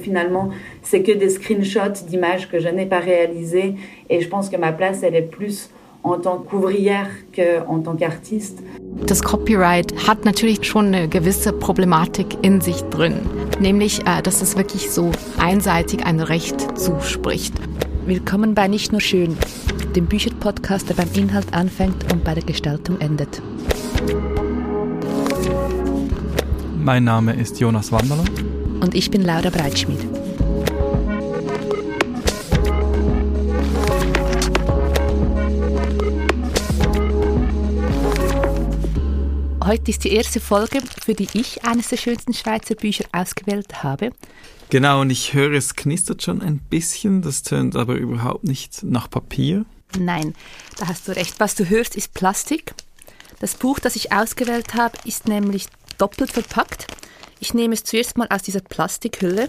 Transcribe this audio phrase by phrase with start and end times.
[0.00, 0.48] Finalement,
[0.82, 3.74] c'est que des screenshots d'images que je n'ai pas réalisées
[4.08, 5.68] et je pense que ma place, elle est plus
[6.02, 8.62] en tant qu'ouvrière qu'en tant qu'artiste.
[9.06, 13.16] Das Copyright hat natürlich schon eine gewisse Problematik in sich drin,
[13.60, 17.52] nämlich, äh, dass es wirklich so einseitig ein Recht zuspricht.
[18.06, 19.36] Willkommen bei Nicht nur schön,
[19.94, 23.42] dem Bücherpodcast, der beim Inhalt anfängt und bei der Gestaltung endet.
[26.82, 28.24] Mein Name ist Jonas Wanderler
[28.82, 30.00] und ich bin Laura Breitschmidt.
[39.64, 44.10] Heute ist die erste Folge, für die ich eines der schönsten Schweizer Bücher ausgewählt habe.
[44.68, 49.08] Genau, und ich höre, es knistert schon ein bisschen, das tönt aber überhaupt nicht nach
[49.08, 49.64] Papier.
[49.96, 50.34] Nein,
[50.78, 51.38] da hast du recht.
[51.38, 52.74] Was du hörst, ist Plastik.
[53.38, 55.66] Das Buch, das ich ausgewählt habe, ist nämlich
[55.98, 56.88] doppelt verpackt.
[57.42, 59.48] Ich nehme es zuerst mal aus dieser Plastikhülle.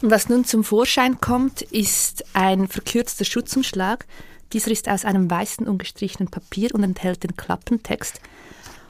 [0.00, 4.06] Und was nun zum Vorschein kommt, ist ein verkürzter Schutzumschlag.
[4.52, 8.20] Dieser ist aus einem weißen ungestrichenen Papier und enthält den Klappentext.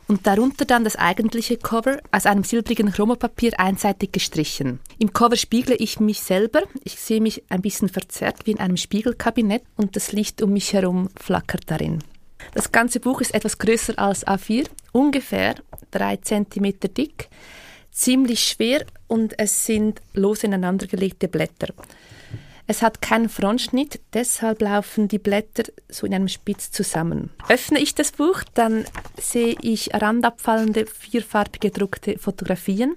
[0.07, 4.79] Und darunter dann das eigentliche Cover aus einem silbrigen Chromopapier einseitig gestrichen.
[4.99, 6.65] Im Cover spiegle ich mich selber.
[6.85, 10.75] Ich sehe mich ein bisschen verzerrt wie in einem Spiegelkabinett und das Licht um mich
[10.75, 12.01] herum flackert darin.
[12.55, 15.57] Das ganze Buch ist etwas größer als A4, ungefähr
[15.91, 17.29] drei Zentimeter dick,
[17.91, 21.69] ziemlich schwer und es sind lose ineinandergelegte Blätter.
[22.69, 27.31] Es hat keinen Frontschnitt, deshalb laufen die Blätter so in einem Spitz zusammen.
[27.49, 28.85] Öffne ich das Buch, dann
[29.21, 32.97] sehe ich randabfallende, vierfarbig gedruckte Fotografien.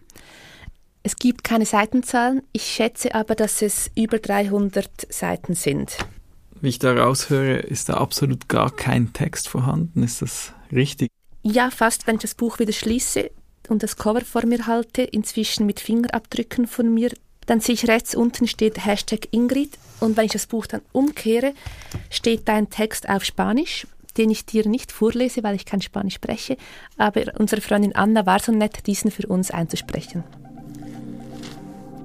[1.03, 5.97] Es gibt keine Seitenzahlen, ich schätze aber, dass es über 300 Seiten sind.
[6.62, 10.04] Wie ich da raushöre, ist da absolut gar kein Text vorhanden.
[10.04, 11.10] Ist das richtig?
[11.42, 13.32] Ja, fast, wenn ich das Buch wieder schließe
[13.70, 17.12] und das Cover vor mir halte, inzwischen mit Fingerabdrücken von mir,
[17.46, 19.72] dann sehe ich rechts unten steht Hashtag Ingrid
[20.02, 21.54] und wenn ich das Buch dann umkehre,
[22.10, 23.88] steht da ein Text auf Spanisch,
[24.18, 26.58] den ich dir nicht vorlese, weil ich kein Spanisch spreche,
[26.98, 30.24] aber unsere Freundin Anna war so nett, diesen für uns einzusprechen.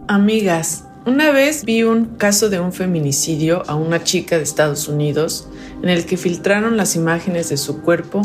[0.06, 5.46] Amigas, Una vez vi un caso de un feminicidio a una chica de Estados Unidos
[5.82, 8.22] en el que filtraron las imágenes de su cuerpo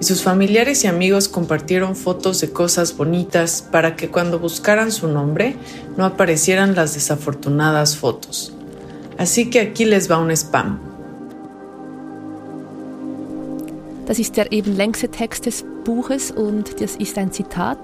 [0.00, 5.08] y sus familiares y amigos compartieron fotos de cosas bonitas para que cuando buscaran su
[5.08, 5.56] nombre
[5.96, 8.54] no aparecieran las desafortunadas fotos.
[9.18, 10.78] Así que aquí les va un spam.
[14.06, 17.78] Das ist der eben längste Text des Buches und das ist ein Zitat.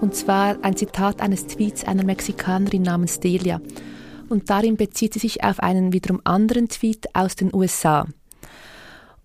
[0.00, 3.60] Und zwar ein Zitat eines Tweets einer Mexikanerin namens Delia.
[4.28, 8.06] Und darin bezieht sie sich auf einen wiederum anderen Tweet aus den USA.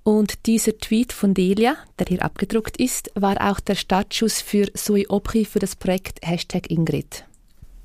[0.04, 5.10] Und dieser Tweet von Delia, der hier abgedruckt ist, war auch der Startschuss für Zoe
[5.10, 7.26] Opri für das Projekt Hashtag Ingrid.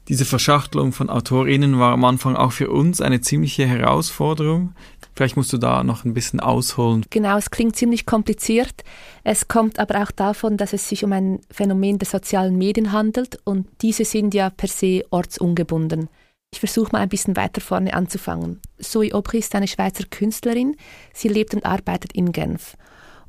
[0.09, 4.73] Diese Verschachtelung von AutorInnen war am Anfang auch für uns eine ziemliche Herausforderung.
[5.15, 7.05] Vielleicht musst du da noch ein bisschen ausholen.
[7.11, 8.85] Genau, es klingt ziemlich kompliziert.
[9.23, 13.39] Es kommt aber auch davon, dass es sich um ein Phänomen der sozialen Medien handelt
[13.45, 16.09] und diese sind ja per se ortsungebunden.
[16.55, 18.61] Ich versuche mal ein bisschen weiter vorne anzufangen.
[18.81, 20.77] Zoe Aubry ist eine Schweizer Künstlerin.
[21.13, 22.79] Sie lebt und arbeitet in Genf.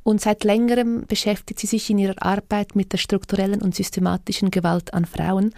[0.02, 4.94] Und seit längerem beschäftigt sie sich in ihrer Arbeit mit der strukturellen und systematischen Gewalt
[4.94, 5.52] an Frauen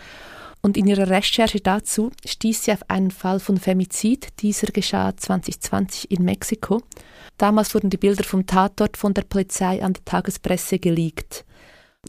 [0.62, 4.28] und in ihrer Recherche dazu stieß sie auf einen Fall von Femizid.
[4.40, 6.80] Dieser geschah 2020 in Mexiko.
[7.36, 11.44] Damals wurden die Bilder vom Tatort von der Polizei an die Tagespresse geleakt.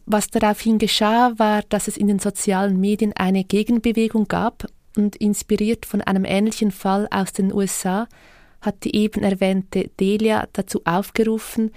[0.05, 4.65] Was daraufhin geschah, war, dass es in den sozialen Medien eine Gegenbewegung gab
[4.95, 8.07] und inspiriert von einem ähnlichen Fall aus den USA
[8.63, 11.71] hat die eben erwähnte Delia dazu aufgerufen,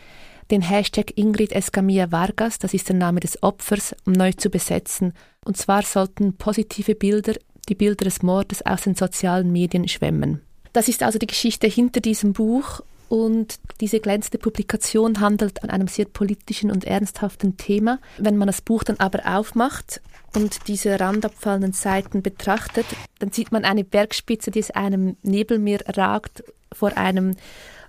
[0.50, 5.12] den Hashtag Ingrid Escamilla Vargas, das ist der Name des Opfers, neu zu besetzen.
[5.44, 7.34] Und zwar sollten positive Bilder,
[7.68, 10.42] die Bilder des Mordes aus den sozialen Medien schwemmen.
[10.72, 15.88] Das ist also die Geschichte hinter diesem Buch und diese glänzende Publikation handelt an einem
[15.88, 17.98] sehr politischen und ernsthaften Thema.
[18.18, 20.00] Wenn man das Buch dann aber aufmacht
[20.34, 22.86] und diese randabfallenden Seiten betrachtet,
[23.20, 27.36] dann sieht man eine Bergspitze, die aus einem Nebelmeer ragt vor einem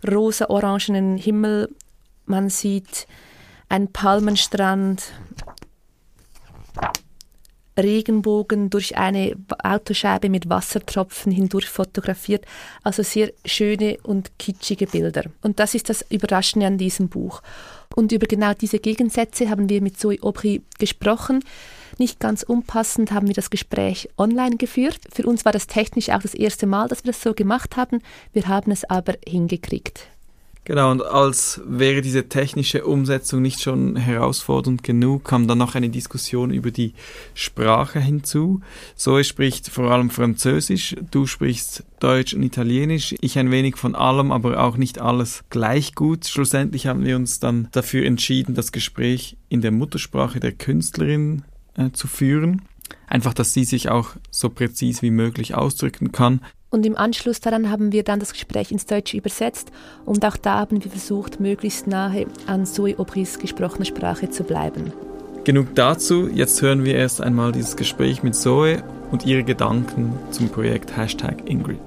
[0.07, 1.69] rosa-orangenen Himmel
[2.27, 3.07] man sieht
[3.69, 5.11] einen Palmenstrand,
[7.77, 12.45] Regenbogen durch eine Autoscheibe mit Wassertropfen hindurch fotografiert.
[12.83, 15.25] Also sehr schöne und kitschige Bilder.
[15.41, 17.41] Und das ist das Überraschende an diesem Buch.
[17.95, 21.43] Und über genau diese Gegensätze haben wir mit Zoe Aubry gesprochen.
[21.97, 24.99] Nicht ganz unpassend haben wir das Gespräch online geführt.
[25.11, 28.01] Für uns war das technisch auch das erste Mal, dass wir das so gemacht haben.
[28.33, 30.07] Wir haben es aber hingekriegt.
[30.67, 35.87] Genau, und als wäre diese technische Umsetzung nicht schon herausfordernd genug, kam dann noch eine
[35.87, 36.93] Diskussion über die
[37.33, 38.59] Sprache hinzu.
[38.97, 44.33] Zoe spricht vor allem Französisch, du sprichst Deutsch und Italienisch, ich ein wenig von allem,
[44.33, 46.27] aber auch nicht alles gleich gut.
[46.27, 51.43] Schlussendlich haben wir uns dann dafür entschieden, das Gespräch in der Muttersprache der Künstlerin
[51.77, 52.63] äh, zu führen.
[53.07, 56.41] Einfach, dass sie sich auch so präzise wie möglich ausdrücken kann.
[56.69, 59.71] Und im Anschluss daran haben wir dann das Gespräch ins Deutsche übersetzt
[60.05, 64.91] und auch da haben wir versucht, möglichst nahe an Zoe Aubry's gesprochener Sprache zu bleiben.
[65.45, 70.49] Genug dazu, jetzt hören wir erst einmal dieses Gespräch mit Zoe und ihre Gedanken zum
[70.49, 71.79] Projekt Hashtag Ingrid.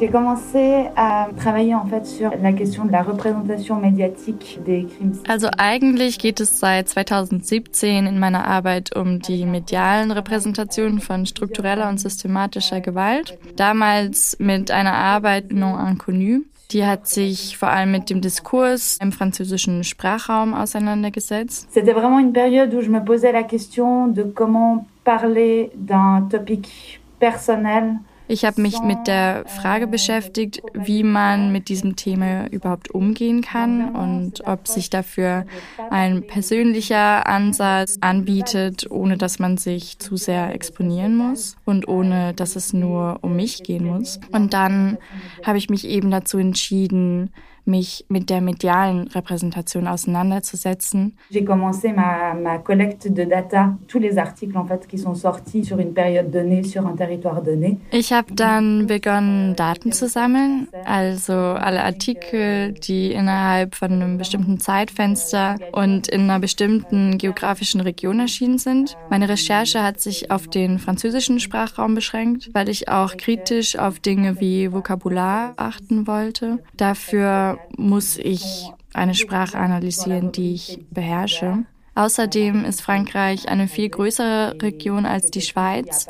[0.00, 5.18] J'ai commencé à travailler en fait sur la question de la représentation médiatique des crimes.
[5.26, 11.88] Also eigentlich geht es seit 2017 in meiner Arbeit um die medialen Repräsentationen von struktureller
[11.88, 13.36] und systematischer Gewalt.
[13.56, 16.44] Damals mit einer Arbeit non inconnue.
[16.70, 21.66] Die hat sich vor allem mit dem Diskurs im französischen Sprachraum auseinandergesetzt.
[21.72, 27.00] C'était vraiment une période où je me posais la question de comment parler d'un topic
[27.18, 27.96] personnel
[28.28, 33.94] ich habe mich mit der Frage beschäftigt, wie man mit diesem Thema überhaupt umgehen kann
[33.94, 35.46] und ob sich dafür
[35.90, 42.54] ein persönlicher Ansatz anbietet, ohne dass man sich zu sehr exponieren muss und ohne dass
[42.54, 44.20] es nur um mich gehen muss.
[44.30, 44.98] Und dann
[45.44, 47.30] habe ich mich eben dazu entschieden,
[47.68, 51.16] mich mit der medialen Repräsentation auseinanderzusetzen.
[51.30, 55.64] J'ai commencé ma, ma collecte de data, tous les articles en fait qui sont sortis
[55.64, 57.78] sur une période donnée sur un territoire donné.
[57.92, 64.58] Ich habe dann begonnen Daten zu sammeln, also alle Artikel, die innerhalb von einem bestimmten
[64.58, 68.96] Zeitfenster und in einer bestimmten geografischen Region erschienen sind.
[69.10, 74.40] Meine Recherche hat sich auf den französischen Sprachraum beschränkt, weil ich auch kritisch auf Dinge
[74.40, 76.58] wie Vokabular achten wollte.
[76.76, 81.64] Dafür muss ich eine Sprache analysieren, die ich beherrsche.
[81.98, 86.06] Außerdem ist Frankreich eine viel größere Region als die Schweiz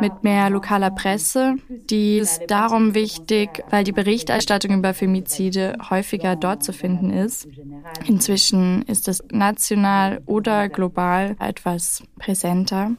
[0.00, 1.56] mit mehr lokaler Presse.
[1.90, 7.48] Die ist darum wichtig, weil die Berichterstattung über Femizide häufiger dort zu finden ist.
[8.06, 12.92] Inzwischen ist es national oder global etwas präsenter.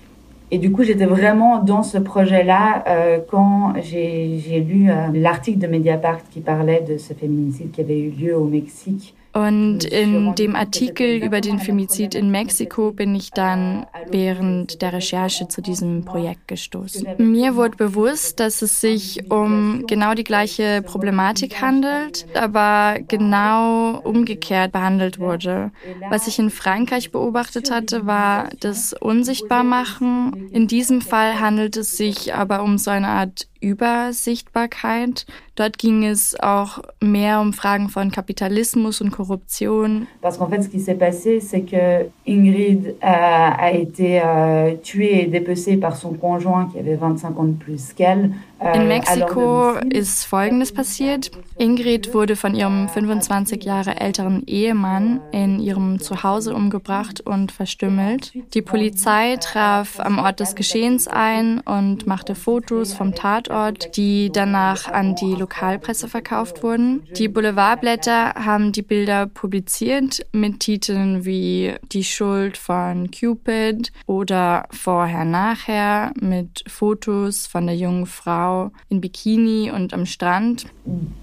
[0.53, 5.65] Et du coup, j'étais vraiment dans ce projet-là euh, quand j'ai lu euh, l'article de
[5.65, 9.15] Mediapart qui parlait de ce féminicide qui avait eu lieu au Mexique.
[9.33, 15.47] Und in dem Artikel über den Femizid in Mexiko bin ich dann während der Recherche
[15.47, 17.07] zu diesem Projekt gestoßen.
[17.17, 24.71] Mir wurde bewusst, dass es sich um genau die gleiche Problematik handelt, aber genau umgekehrt
[24.71, 25.71] behandelt wurde.
[26.09, 30.49] Was ich in Frankreich beobachtet hatte, war das Unsichtbarmachen.
[30.51, 35.25] In diesem Fall handelt es sich aber um so eine Art Übersichtbarkeit.
[35.55, 40.07] Dort ging es auch mehr um Fragen von Kapitalismus und Korruption.
[40.21, 45.23] Parce qu'en fait, ce qui s'est passé, c'est que Ingrid a, a été euh, tuée
[45.23, 48.31] et dépecée par son conjoint qui avait 25 ans de plus qu'elle.
[48.63, 51.31] Euh, in Mexiko ist Folgendes passiert.
[51.59, 58.31] Ingrid wurde von ihrem 25 Jahre älteren Ehemann in ihrem Zuhause umgebracht und verstümmelt.
[58.53, 63.49] Die Polizei traf am Ort des Geschehens ein und machte Fotos vom Tatort,
[63.95, 67.03] die danach an die Lokalpresse verkauft wurden.
[67.17, 75.25] Die Boulevardblätter haben die Bilder publiziert mit Titeln wie Die Schuld von Cupid oder Vorher,
[75.25, 80.65] Nachher mit Fotos von der jungen Frau in Bikini und am Strand.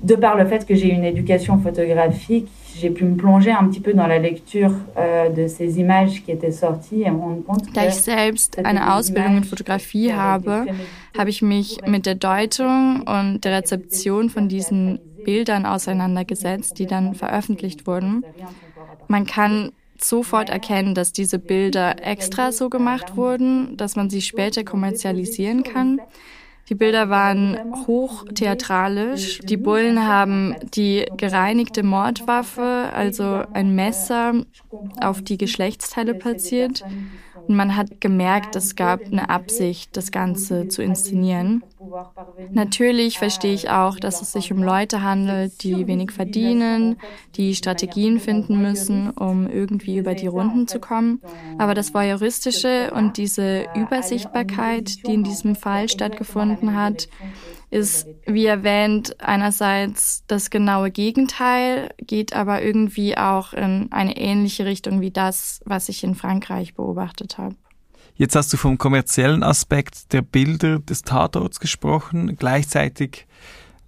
[0.02, 2.48] De par le fait que j'ai une éducation photographique,
[2.80, 6.30] j'ai pu me plonger un petit peu dans la lecture euh, de ces images qui
[6.30, 10.66] étaient sorties et me rendre compte Da ich selbst eine Ausbildung in Fotografie habe,
[11.16, 17.14] habe ich mich mit der Deutung und der Rezeption von diesen Bildern auseinandergesetzt, die dann
[17.14, 18.24] veröffentlicht wurden.
[19.08, 19.72] Man kann
[20.02, 26.00] sofort erkennen, dass diese Bilder extra so gemacht wurden, dass man sie später kommerzialisieren kann.
[26.70, 27.58] Die Bilder waren
[27.88, 29.40] hochtheatralisch.
[29.40, 34.34] Die Bullen haben die gereinigte Mordwaffe, also ein Messer,
[35.00, 36.84] auf die Geschlechtsteile platziert.
[37.48, 41.62] Und man hat gemerkt, es gab eine Absicht, das Ganze zu inszenieren.
[42.52, 46.96] Natürlich verstehe ich auch, dass es sich um Leute handelt, die wenig verdienen,
[47.36, 51.20] die Strategien finden müssen, um irgendwie über die Runden zu kommen.
[51.58, 57.08] Aber das Voyeuristische und diese Übersichtbarkeit, die in diesem Fall stattgefunden hat,
[57.70, 65.00] ist, wie erwähnt, einerseits das genaue Gegenteil, geht aber irgendwie auch in eine ähnliche Richtung
[65.00, 67.54] wie das, was ich in Frankreich beobachtet habe.
[68.16, 72.36] Jetzt hast du vom kommerziellen Aspekt der Bilder des Tatorts gesprochen.
[72.36, 73.26] Gleichzeitig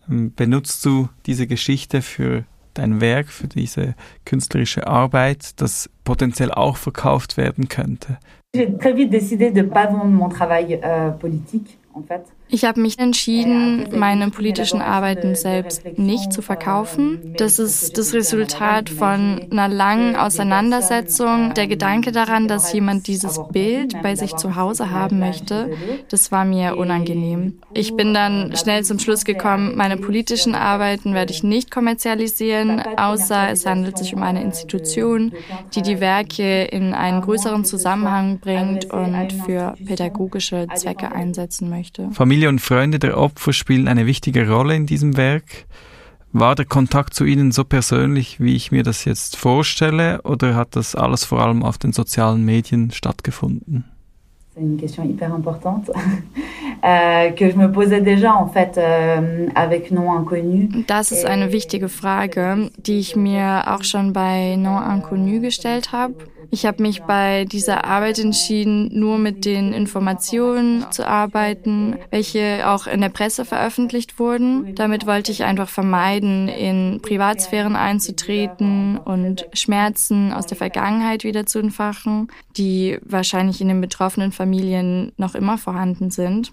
[0.09, 6.77] Ähm, benutzt du diese Geschichte für dein Werk, für diese künstlerische Arbeit, das potenziell auch
[6.77, 8.19] verkauft werden könnte?
[8.55, 12.23] J'ai très vite décidé de pas vendre mon travail euh, politique, en fait.
[12.55, 17.35] Ich habe mich entschieden, meine politischen Arbeiten selbst nicht zu verkaufen.
[17.39, 21.55] Das ist das Resultat von einer langen Auseinandersetzung.
[21.55, 25.71] Der Gedanke daran, dass jemand dieses Bild bei sich zu Hause haben möchte,
[26.11, 27.59] das war mir unangenehm.
[27.73, 33.49] Ich bin dann schnell zum Schluss gekommen, meine politischen Arbeiten werde ich nicht kommerzialisieren, außer
[33.49, 35.33] es handelt sich um eine Institution,
[35.75, 42.11] die die Werke in einen größeren Zusammenhang bringt und für pädagogische Zwecke einsetzen möchte.
[42.11, 45.45] Familie Familie und Freunde der Opfer spielen eine wichtige Rolle in diesem Werk.
[46.33, 50.75] War der Kontakt zu ihnen so persönlich, wie ich mir das jetzt vorstelle, oder hat
[50.75, 53.85] das alles vor allem auf den sozialen Medien stattgefunden?
[54.55, 55.91] C'est une question hyper importante
[56.85, 60.69] euh, que je me posais déjà en fait euh, avec Non Inconnu.
[60.87, 66.15] Das ist eine wichtige Frage, die ich mir auch schon bei Non Inconnu gestellt habe.
[66.55, 72.87] Ich habe mich bei dieser Arbeit entschieden, nur mit den Informationen zu arbeiten, welche auch
[72.87, 74.75] in der Presse veröffentlicht wurden.
[74.75, 81.59] Damit wollte ich einfach vermeiden, in Privatsphären einzutreten und Schmerzen aus der Vergangenheit wieder zu
[81.59, 82.29] entfachen,
[82.59, 86.53] die wahrscheinlich in den betroffenen Familien noch immer vorhanden sind.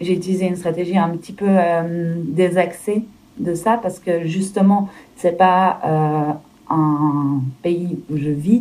[0.00, 3.04] J'ai utilisé une stratégie un petit peu euh, désaxée
[3.36, 6.32] de ça parce que justement, c'est pas euh,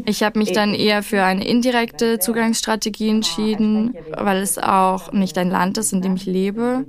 [0.06, 5.50] ich habe mich dann eher für eine indirekte Zugangsstrategie entschieden, weil es auch nicht ein
[5.50, 6.86] Land ist, in dem ich lebe.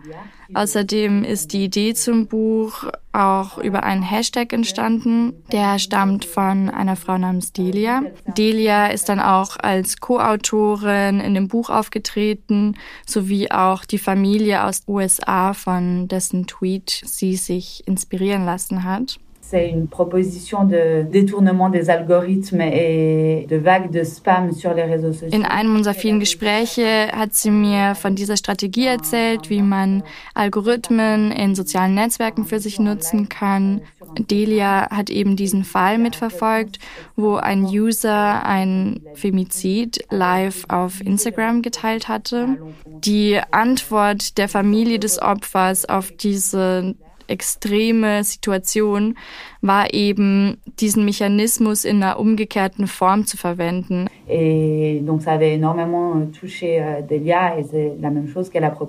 [0.55, 6.97] Außerdem ist die Idee zum Buch auch über einen Hashtag entstanden, der stammt von einer
[6.97, 8.03] Frau namens Delia.
[8.37, 14.83] Delia ist dann auch als Co-Autorin in dem Buch aufgetreten, sowie auch die Familie aus
[14.87, 19.19] USA, von dessen Tweet sie sich inspirieren lassen hat.
[19.49, 25.13] C'est une proposition de détournement des algorithmes et de vagues de spam sur les réseaux
[25.13, 25.39] sociaux.
[25.39, 30.03] In einem unserer vielen Gespräche hat sie mir von dieser Strategie erzählt, wie man
[30.35, 33.83] Algorithmen in sozialen Netzwerken für sich nutzen kann.
[34.19, 36.81] Delia hat eben diesen Fall mitverfolgt,
[37.15, 42.57] wo ein User ein Femizid live auf Instagram geteilt hatte.
[42.85, 46.97] Die Antwort der Familie des Opfers auf diese
[47.29, 49.17] extreme Situation
[49.61, 54.09] war eben, diesen Mechanismus in einer umgekehrten Form zu verwenden.
[54.29, 55.01] Euh,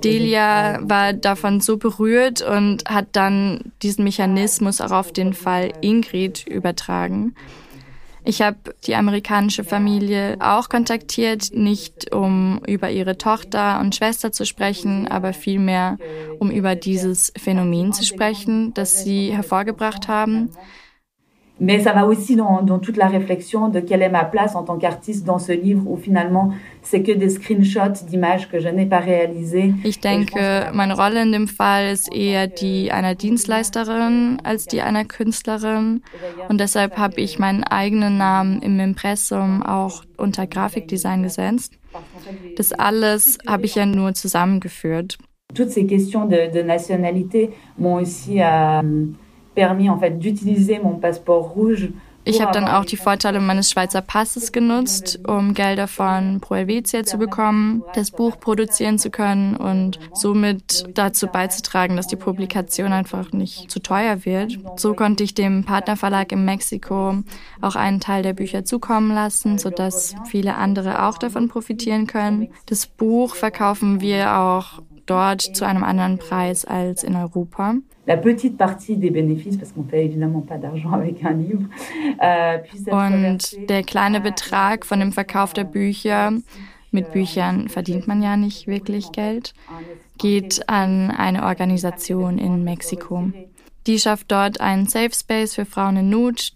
[0.03, 6.45] Delia war davon so berührt und hat dann diesen Mechanismus auch auf den Fall Ingrid
[6.47, 7.33] übertragen.
[8.27, 14.45] Ich habe die amerikanische Familie auch kontaktiert, nicht um über ihre Tochter und Schwester zu
[14.45, 15.97] sprechen, aber vielmehr
[16.37, 20.49] um über dieses Phänomen zu sprechen, das sie hervorgebracht haben.
[21.59, 24.63] Mais ça va aussi dans, dans, toute la réflexion de quelle est ma place en
[24.63, 28.85] tant qu'artiste dans ce livre où finalement c'est que des screenshots d'images que je n'ai
[28.85, 29.73] pas réalisées.
[29.83, 35.03] Ich denke, meine Rolle in dem Fall ist eher die einer Dienstleisterin als die einer
[35.03, 36.01] Künstlerin
[36.47, 41.73] und deshalb habe ich meinen eigenen Namen im Impressum auch unter Grafikdesign gesetzt.
[42.55, 45.17] Das alles habe ich ja nur zusammengeführt.
[45.53, 48.81] Toutes ces questions de, de nationalité m'ont aussi euh,
[52.27, 57.05] ich habe dann auch die Vorteile meines Schweizer Passes genutzt, um Gelder von Pro Helvetia
[57.05, 63.31] zu bekommen, das Buch produzieren zu können und somit dazu beizutragen, dass die Publikation einfach
[63.31, 64.57] nicht zu teuer wird.
[64.75, 67.15] So konnte ich dem Partnerverlag in Mexiko
[67.61, 72.49] auch einen Teil der Bücher zukommen lassen, sodass viele andere auch davon profitieren können.
[72.65, 77.75] Das Buch verkaufen wir auch dort zu einem anderen Preis als in Europa.
[82.21, 82.59] Euh,
[82.89, 86.31] Und der kleine Betrag von dem Verkauf der Bücher,
[86.91, 89.53] mit Büchern verdient man ja nicht wirklich Geld,
[90.17, 93.31] geht an eine Organisation in Mexiko.
[93.87, 96.53] Die schafft dort einen Safe Space für Frauen in Not.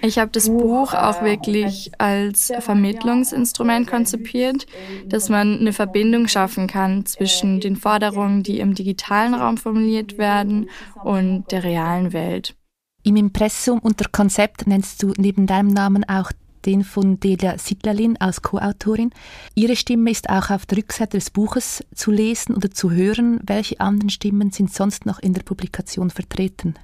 [0.00, 4.66] Ich habe das Buch auch euh, wirklich als Vermittlungsinstrument konzipiert,
[5.06, 10.68] dass man eine Verbindung schaffen kann zwischen den Forderungen, die im digitalen Raum formuliert werden,
[11.04, 12.54] und der realen Welt.
[13.02, 16.30] Im Impressum unter Konzept nennst du neben deinem Namen auch
[16.66, 19.10] den von Delia Sittlerlin als Co-Autorin.
[19.54, 23.40] Ihre Stimme ist auch auf der Rückseite des Buches zu lesen oder zu hören.
[23.44, 26.74] Welche anderen Stimmen sind sonst noch in der Publikation vertreten?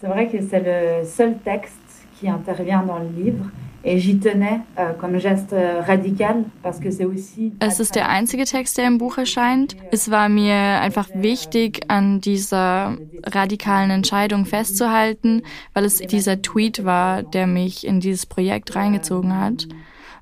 [0.00, 1.74] C'est vrai que c'est le seul texte
[2.18, 3.50] qui intervient dans le livre.
[7.60, 9.76] Es ist der einzige Text, der im Buch erscheint.
[9.92, 15.42] Es war mir einfach wichtig, an dieser radikalen Entscheidung festzuhalten,
[15.74, 19.68] weil es dieser Tweet war, der mich in dieses Projekt reingezogen hat.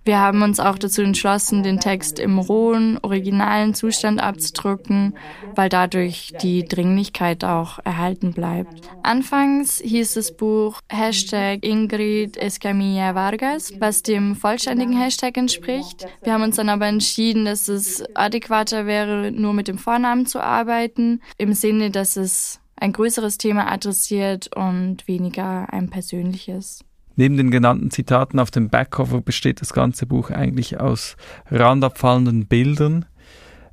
[0.06, 5.18] Wir haben uns auch dazu entschlossen, den Text im rohen, originalen Zustand abzudrucken,
[5.56, 8.88] weil dadurch die Dringlichkeit auch erhalten bleibt.
[9.02, 16.06] Anfangs hieß das Buch Hashtag Ingrid Escamilla Vargas, was dem vollständigen Hashtag entspricht.
[16.22, 20.40] Wir haben uns dann aber entschieden, dass es adäquater wäre, nur mit dem Vornamen zu
[20.40, 26.85] arbeiten, im Sinne, dass es ein größeres Thema adressiert und weniger ein persönliches.
[27.16, 31.16] Neben den genannten Zitaten auf dem Backcover besteht das ganze Buch eigentlich aus
[31.50, 33.06] randabfallenden Bildern.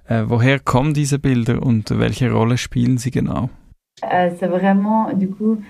[0.08, 3.50] Äh, woher kommen diese Bilder und welche Rolle spielen sie genau?
[4.02, 5.62] C'est vraiment, du coup,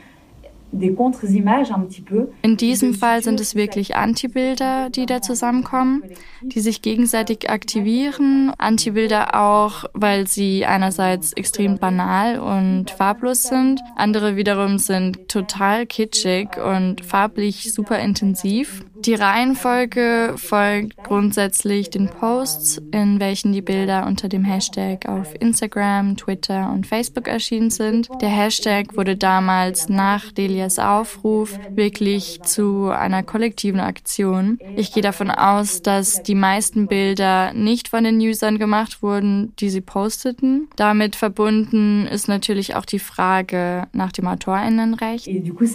[2.42, 6.03] in diesem Fall sind es wirklich Antibilder, die da zusammenkommen,
[6.42, 8.51] die sich gegenseitig aktivieren.
[8.58, 16.58] Antibilder auch, weil sie einerseits extrem banal und farblos sind, andere wiederum sind total kitschig
[16.58, 18.84] und farblich super intensiv.
[19.05, 26.15] Die Reihenfolge folgt grundsätzlich den Posts, in welchen die Bilder unter dem Hashtag auf Instagram,
[26.15, 28.07] Twitter und Facebook erschienen sind.
[28.22, 34.57] Der Hashtag wurde damals nach Delias Aufruf wirklich zu einer kollektiven Aktion.
[34.77, 39.69] Ich gehe davon aus, dass die meisten Bilder nicht von den Usern gemacht wurden, die
[39.69, 40.69] sie posteten.
[40.77, 45.27] Damit verbunden ist natürlich auch die Frage nach dem Autorinnenrecht.
[45.27, 45.67] Et du coup,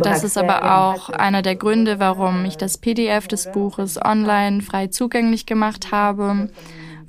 [0.00, 4.88] das ist aber auch einer der Gründe, warum ich das PDF des Buches online frei
[4.88, 6.50] zugänglich gemacht habe,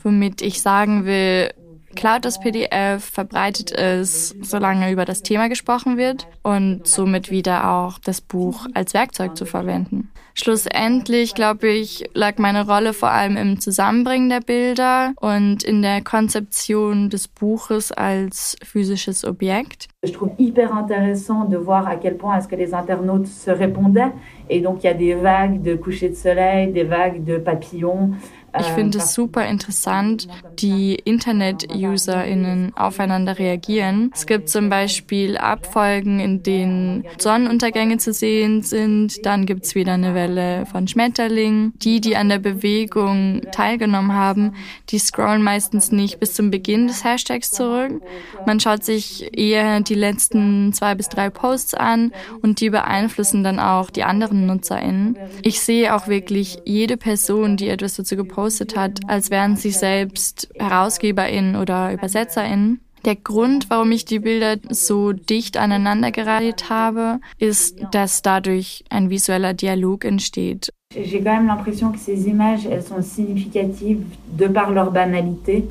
[0.02, 1.50] womit ich sagen will,
[1.96, 8.00] klaut das PDF, verbreitet es, solange über das Thema gesprochen wird und somit wieder auch
[8.00, 10.10] das Buch als Werkzeug zu verwenden.
[10.42, 16.02] Schlussendlich, glaube ich, lag meine Rolle vor allem im Zusammenbringen der Bilder und in der
[16.02, 19.90] Konzeption des Buches als physisches Objekt.
[20.02, 24.14] Je trouve hyper intéressant de voir à quel point est-ce que les internautes se répondaient.
[24.50, 28.12] Et donc, il y a des vagues de coucher de soleil, des vagues de papillons.
[28.58, 30.28] Ich ähm, finde es super interessant,
[30.60, 34.12] die Internet-UserInnen aufeinander reagieren.
[34.14, 39.26] Es gibt zum Beispiel Abfolgen, in denen Sonnenuntergänge zu sehen sind.
[39.26, 41.74] Dann gibt es wieder eine Welle von Schmetterlingen.
[41.78, 44.54] Die, die an der Bewegung teilgenommen haben,
[44.90, 48.02] die scrollen meistens nicht bis zum Beginn des Hashtags zurück.
[48.46, 53.60] Man schaut sich eher die letzten zwei bis drei Posts an und die beeinflussen dann
[53.60, 55.18] auch die anderen NutzerInnen.
[55.44, 59.72] Ich sehe auch wirklich jede Person, die etwas dazu gepostet gepostet hat, als wären sie
[59.72, 62.80] selbst HerausgeberInnen oder UebersetzerInnen.
[63.06, 69.54] Der Grund, warum ich die Bilder so dicht aneinandergereiht habe, ist, dass dadurch ein visueller
[69.54, 70.70] Dialog entsteht.
[70.94, 74.02] J'ai quand même l'impression que ces images, elles sont significatives
[74.38, 75.64] de par leur banalité.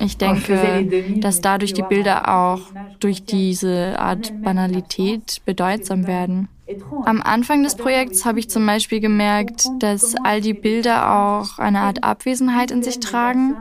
[0.00, 0.88] Ich denke,
[1.20, 2.62] dass dadurch die Bilder auch
[2.98, 6.48] durch diese Art Banalität bedeutsam werden.
[7.04, 11.80] Am Anfang des Projekts habe ich zum Beispiel gemerkt, dass all die Bilder auch eine
[11.80, 13.54] Art Abwesenheit in sich tragen.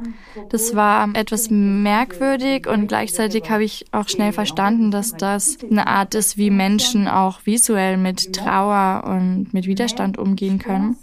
[0.50, 6.16] Das war etwas merkwürdig und gleichzeitig habe ich auch schnell verstanden, dass das eine Art
[6.16, 10.96] ist, wie Menschen auch visuell mit Trauer und mit Widerstand umgehen können.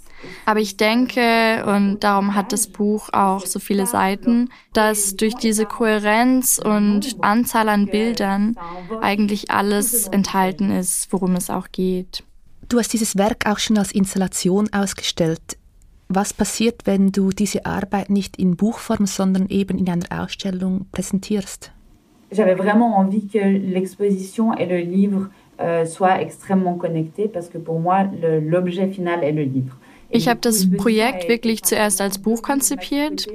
[0.46, 5.66] Aber ich denke, und darum hat das Buch auch so viele Seiten, dass durch diese
[5.66, 8.56] Kohärenz und Anzahl an Bildern
[9.00, 12.24] eigentlich alles enthalten ist, worum es auch geht.
[12.68, 15.56] Du hast dieses Werk auch schon als Installation ausgestellt.
[16.08, 21.72] Was passiert, wenn du diese Arbeit nicht in Buchform, sondern eben in einer Ausstellung präsentierst?
[22.32, 25.30] J'avais vraiment envie que l'exposition et le livre
[25.60, 28.04] euh, soient extrêmement connectés parce que pour moi,
[28.40, 29.76] l'objet final est le livre.
[30.10, 33.26] Ich habe das Projekt wirklich zuerst als Buch konzipiert.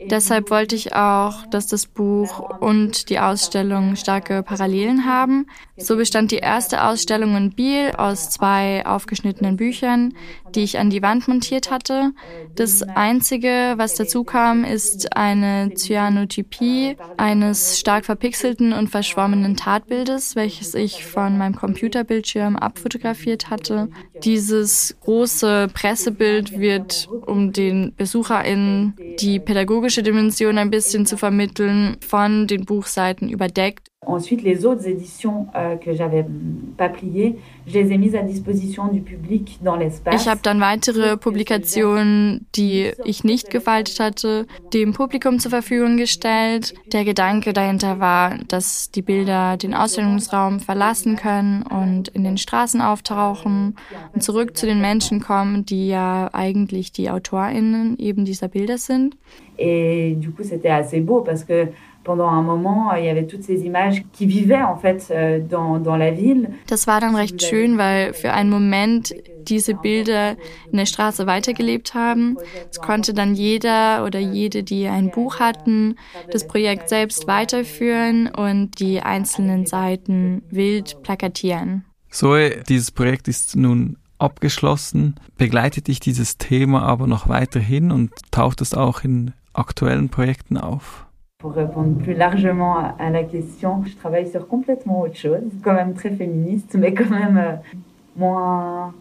[0.00, 5.46] Deshalb wollte ich auch, dass das Buch und die Ausstellung starke Parallelen haben.
[5.76, 10.14] So bestand die erste Ausstellung in Biel aus zwei aufgeschnittenen Büchern,
[10.54, 12.12] die ich an die Wand montiert hatte.
[12.54, 20.74] Das Einzige, was dazu kam, ist eine Cyanotypie eines stark verpixelten und verschwommenen Tatbildes, welches
[20.74, 23.88] ich von meinem Computerbildschirm abfotografiert hatte.
[24.22, 32.46] Dieses große Pressebild wird, um den BesucherInnen die pädagogische Dimension ein bisschen zu vermitteln, von
[32.46, 33.87] den Buchseiten überdeckt.
[34.06, 36.24] Ensuite, les autres éditions euh, que j'avais
[36.76, 40.22] pas pliées, je les ai mises à disposition du public dans l'espace.
[40.22, 46.74] Ich habe dann weitere Publikationen, die ich nicht gefaltet hatte, dem Publikum zur Verfügung gestellt.
[46.92, 52.80] Der Gedanke dahinter war, dass die Bilder den Ausstellungsraum verlassen können und in den Straßen
[52.80, 53.74] auftauchen
[54.14, 59.16] und zurück zu den Menschen kommen, die ja eigentlich die AutorInnen eben dieser Bilder sind.
[59.58, 61.66] Et du coup, c'était assez beau parce que
[62.08, 65.78] pendant un moment, il y avait toutes ces images qui vivaient en fait euh, dans,
[65.78, 66.48] dans la ville.
[66.66, 69.12] Das war dann recht schön, weil für einen Moment
[69.46, 70.36] diese Bilder
[70.72, 72.38] in der Straße weitergelebt haben.
[72.70, 75.96] Es konnte dann jeder oder jede, die ein Buch hatten,
[76.30, 81.84] das Projekt selbst weiterführen und die einzelnen Seiten wild plakatieren.
[82.10, 85.16] Zoe, dieses Projekt ist nun abgeschlossen.
[85.36, 91.07] Begleitet dich dieses Thema aber noch weiterhin und taucht es auch in aktuellen Projekten auf?
[91.40, 95.94] Pour répondre plus largement à la question, je travaille sur complètement autre chose, quand même
[95.94, 97.52] très féministe, mais quand même euh,
[98.16, 98.92] moins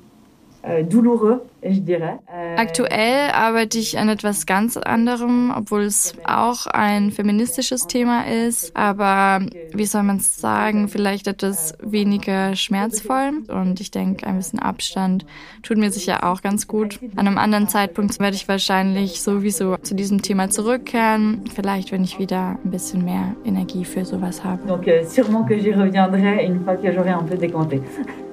[0.90, 2.20] douloureux, ich dirais.
[2.28, 8.76] Äh, Aktuell arbeite ich an etwas ganz anderem, obwohl es auch ein feministisches Thema ist,
[8.76, 14.60] aber wie soll man es sagen, vielleicht etwas weniger schmerzvoll und ich denke, ein bisschen
[14.60, 15.26] Abstand
[15.64, 17.00] tut mir sicher auch ganz gut.
[17.16, 22.20] An einem anderen Zeitpunkt werde ich wahrscheinlich sowieso zu diesem Thema zurückkehren, vielleicht wenn ich
[22.20, 24.68] wieder ein bisschen mehr Energie für sowas habe.
[24.68, 27.82] Donc euh, sûrement que j'y reviendrai une fois que j'aurai un peu décanté.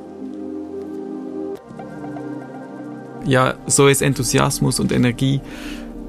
[3.27, 5.41] ja, Zoes Enthusiasmus und Energie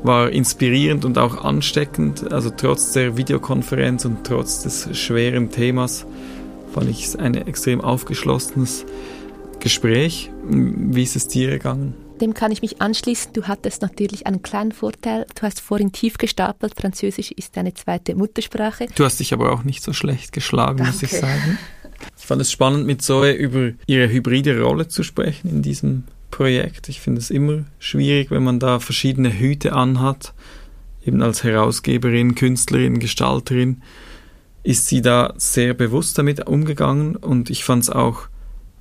[0.03, 2.31] war inspirierend und auch ansteckend.
[2.31, 6.05] Also trotz der Videokonferenz und trotz des schweren Themas
[6.73, 8.85] fand ich es ein extrem aufgeschlossenes
[9.59, 10.29] Gespräch.
[10.43, 11.95] Wie ist es dir gegangen?
[12.21, 13.33] Dem kann ich mich anschließen.
[13.33, 15.25] Du hattest natürlich einen kleinen Vorteil.
[15.35, 16.73] Du hast vorhin tief gestapelt.
[16.79, 18.87] Französisch ist deine zweite Muttersprache.
[18.95, 20.93] Du hast dich aber auch nicht so schlecht geschlagen, Danke.
[20.93, 21.57] muss ich sagen.
[22.17, 26.03] Ich fand es spannend, mit Zoe über ihre hybride Rolle zu sprechen in diesem
[26.35, 26.89] Projekt.
[26.89, 30.33] Ich finde es immer schwierig, wenn man da verschiedene Hüte anhat.
[31.05, 33.81] Eben als Herausgeberin, Künstlerin, Gestalterin
[34.61, 38.27] ist sie da sehr bewusst damit umgegangen und ich fand es auch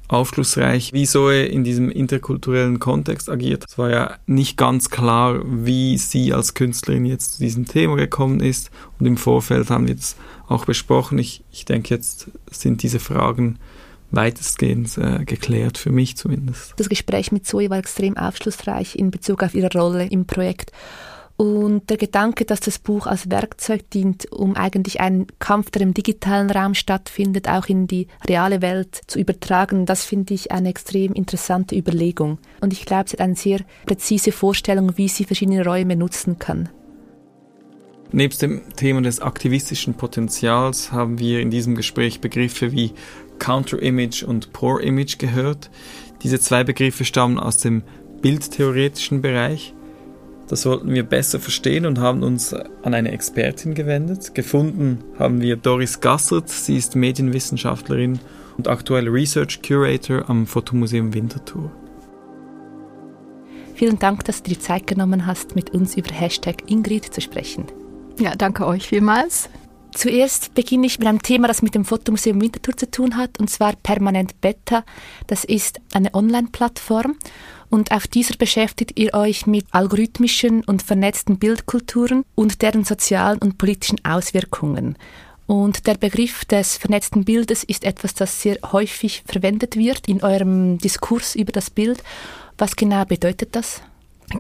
[0.09, 3.64] aufschlussreich, wie Zoe in diesem interkulturellen Kontext agiert.
[3.69, 8.40] Es war ja nicht ganz klar, wie sie als Künstlerin jetzt zu diesem Thema gekommen
[8.40, 10.17] ist und im Vorfeld haben wir das
[10.49, 11.19] auch besprochen.
[11.19, 13.61] Ich, ich denke, jetzt sind diese Fragen
[14.16, 16.74] weitestgehend äh, geklärt, für mich zumindest.
[16.77, 20.72] Das Gespräch mit Zoe war extrem aufschlussreich in Bezug auf ihre Rolle im Projekt.
[21.37, 25.92] Und der Gedanke, dass das Buch als Werkzeug dient, um eigentlich einen Kampf, der im
[25.92, 31.12] digitalen Raum stattfindet, auch in die reale Welt zu übertragen, das finde ich eine extrem
[31.12, 32.38] interessante Überlegung.
[32.61, 36.68] Und ich glaube, sie hat eine sehr präzise Vorstellung, wie sie verschiedene Räume nutzen kann.
[38.12, 42.92] Nebst dem Thema des aktivistischen Potenzials haben wir in diesem Gespräch Begriffe wie
[43.38, 45.70] Counter-Image und Poor-Image gehört.
[46.23, 47.83] Diese zwei Begriffe stammen aus dem
[48.23, 49.75] bildtheoretischen Bereich.
[50.49, 54.35] Das wollten wir besser verstehen und haben uns an eine Expertin gewendet.
[54.35, 58.18] Gefunden haben wir Doris Gassert, sie ist Medienwissenschaftlerin
[58.57, 61.70] und aktuell Research Curator am Fotomuseum Winterthur.
[63.75, 67.20] Vielen Dank, dass du dir die Zeit genommen hast, mit uns über Hashtag Ingrid zu
[67.20, 67.64] sprechen.
[68.18, 69.49] Ja, danke euch vielmals.
[69.95, 73.49] Zuerst beginne ich mit einem Thema, das mit dem Fotomuseum Winterthur zu tun hat, und
[73.49, 74.85] zwar Permanent Beta.
[75.29, 77.17] Das ist eine Online-Plattform
[77.71, 83.57] und auf dieser beschäftigt ihr euch mit algorithmischen und vernetzten Bildkulturen und deren sozialen und
[83.57, 84.97] politischen Auswirkungen.
[85.47, 90.79] Und der Begriff des vernetzten Bildes ist etwas, das sehr häufig verwendet wird in eurem
[90.79, 92.03] Diskurs über das Bild.
[92.59, 93.81] Was genau bedeutet das?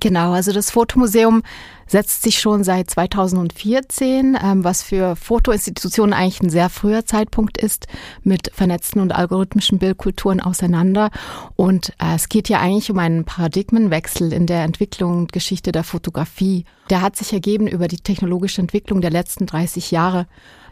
[0.00, 1.42] Genau, also das Fotomuseum
[1.86, 7.86] setzt sich schon seit 2014, ähm, was für Fotoinstitutionen eigentlich ein sehr früher Zeitpunkt ist,
[8.22, 11.10] mit vernetzten und algorithmischen Bildkulturen auseinander.
[11.56, 15.84] Und äh, es geht ja eigentlich um einen Paradigmenwechsel in der Entwicklung und Geschichte der
[15.84, 16.64] Fotografie.
[16.90, 20.26] Der hat sich ergeben über die technologische Entwicklung der letzten 30 Jahre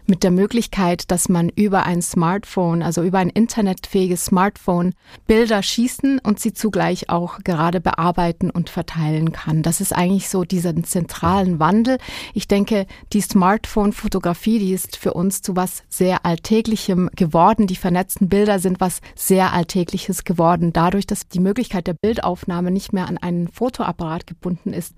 [0.07, 4.95] mit der Möglichkeit, dass man über ein Smartphone, also über ein internetfähiges Smartphone,
[5.27, 9.63] Bilder schießen und sie zugleich auch gerade bearbeiten und verteilen kann.
[9.63, 11.99] Das ist eigentlich so dieser zentralen Wandel.
[12.35, 17.67] Ich denke, die Smartphone-Fotografie, die ist für uns zu was sehr Alltäglichem geworden.
[17.67, 22.93] Die vernetzten Bilder sind was sehr Alltägliches geworden, dadurch, dass die Möglichkeit der Bildaufnahme nicht
[22.93, 24.95] mehr an einen Fotoapparat gebunden ist.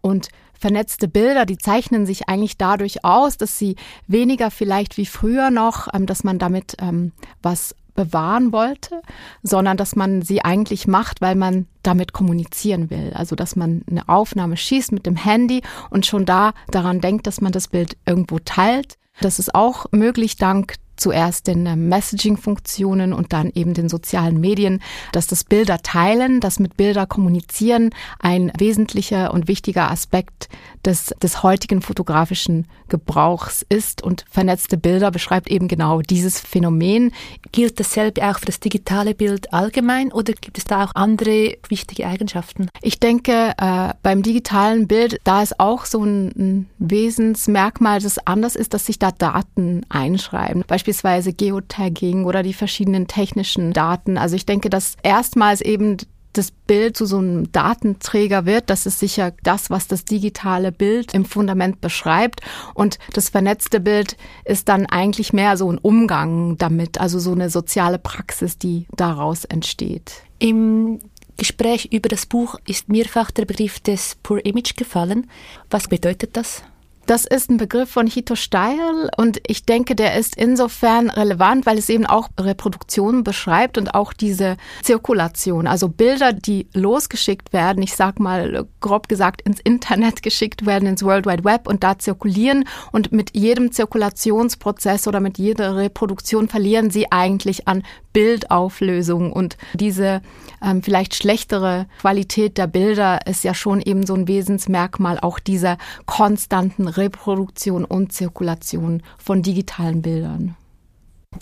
[0.00, 5.50] Und vernetzte Bilder, die zeichnen sich eigentlich dadurch aus, dass sie weniger vielleicht wie früher
[5.50, 9.02] noch, ähm, dass man damit ähm, was bewahren wollte,
[9.42, 13.12] sondern dass man sie eigentlich macht, weil man damit kommunizieren will.
[13.14, 17.40] Also dass man eine Aufnahme schießt mit dem Handy und schon da daran denkt, dass
[17.40, 18.98] man das Bild irgendwo teilt.
[19.20, 24.82] Das ist auch möglich dank zuerst den äh, Messaging-Funktionen und dann eben den sozialen Medien,
[25.12, 30.48] dass das Bilder teilen, das mit Bilder kommunizieren ein wesentlicher und wichtiger Aspekt
[30.84, 37.12] des, des heutigen fotografischen Gebrauchs ist und vernetzte Bilder beschreibt eben genau dieses Phänomen.
[37.52, 42.06] Gilt dasselbe auch für das digitale Bild allgemein oder gibt es da auch andere wichtige
[42.06, 42.68] Eigenschaften?
[42.82, 48.56] Ich denke, äh, beim digitalen Bild, da ist auch so ein, ein Wesensmerkmal, das anders
[48.56, 50.64] ist, dass sich da Daten einschreiben.
[50.66, 50.85] Beispielsweise
[51.32, 54.18] Geotagging oder die verschiedenen technischen Daten.
[54.18, 55.96] Also ich denke, dass erstmals eben
[56.36, 58.70] das Bild zu so einem Datenträger wird.
[58.70, 62.40] Das ist sicher das, was das digitale Bild im Fundament beschreibt.
[62.74, 67.50] Und das vernetzte Bild ist dann eigentlich mehr so ein Umgang damit, also so eine
[67.50, 70.22] soziale Praxis, die daraus entsteht.
[70.38, 71.00] Im
[71.36, 75.28] Gespräch über das Buch ist mehrfach der Begriff des Poor Image gefallen.
[75.70, 76.62] Was bedeutet das?
[77.06, 81.78] Das ist ein Begriff von Hito Steil und ich denke, der ist insofern relevant, weil
[81.78, 87.94] es eben auch Reproduktion beschreibt und auch diese Zirkulation, also Bilder, die losgeschickt werden, ich
[87.94, 92.64] sag mal grob gesagt ins Internet geschickt werden, ins World Wide Web und da zirkulieren
[92.90, 97.84] und mit jedem Zirkulationsprozess oder mit jeder Reproduktion verlieren sie eigentlich an
[98.16, 100.22] Bildauflösung und diese
[100.64, 105.76] ähm, vielleicht schlechtere Qualität der Bilder ist ja schon eben so ein Wesensmerkmal auch dieser
[106.06, 110.56] konstanten Reproduktion und Zirkulation von digitalen Bildern.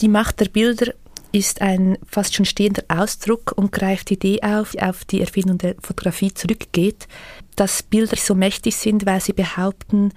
[0.01, 0.93] Die Macht der Bilder
[1.31, 5.59] ist ein fast schon stehender Ausdruck und greift die Idee auf, die auf die Erfindung
[5.59, 7.07] der Fotografie zurückgeht,
[7.55, 10.11] dass Bilder so mächtig sind, weil sie behaupten,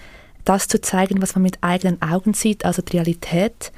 [0.44, 3.72] das zu zeigen, was man mit eigenen Augen sieht, also die Realität.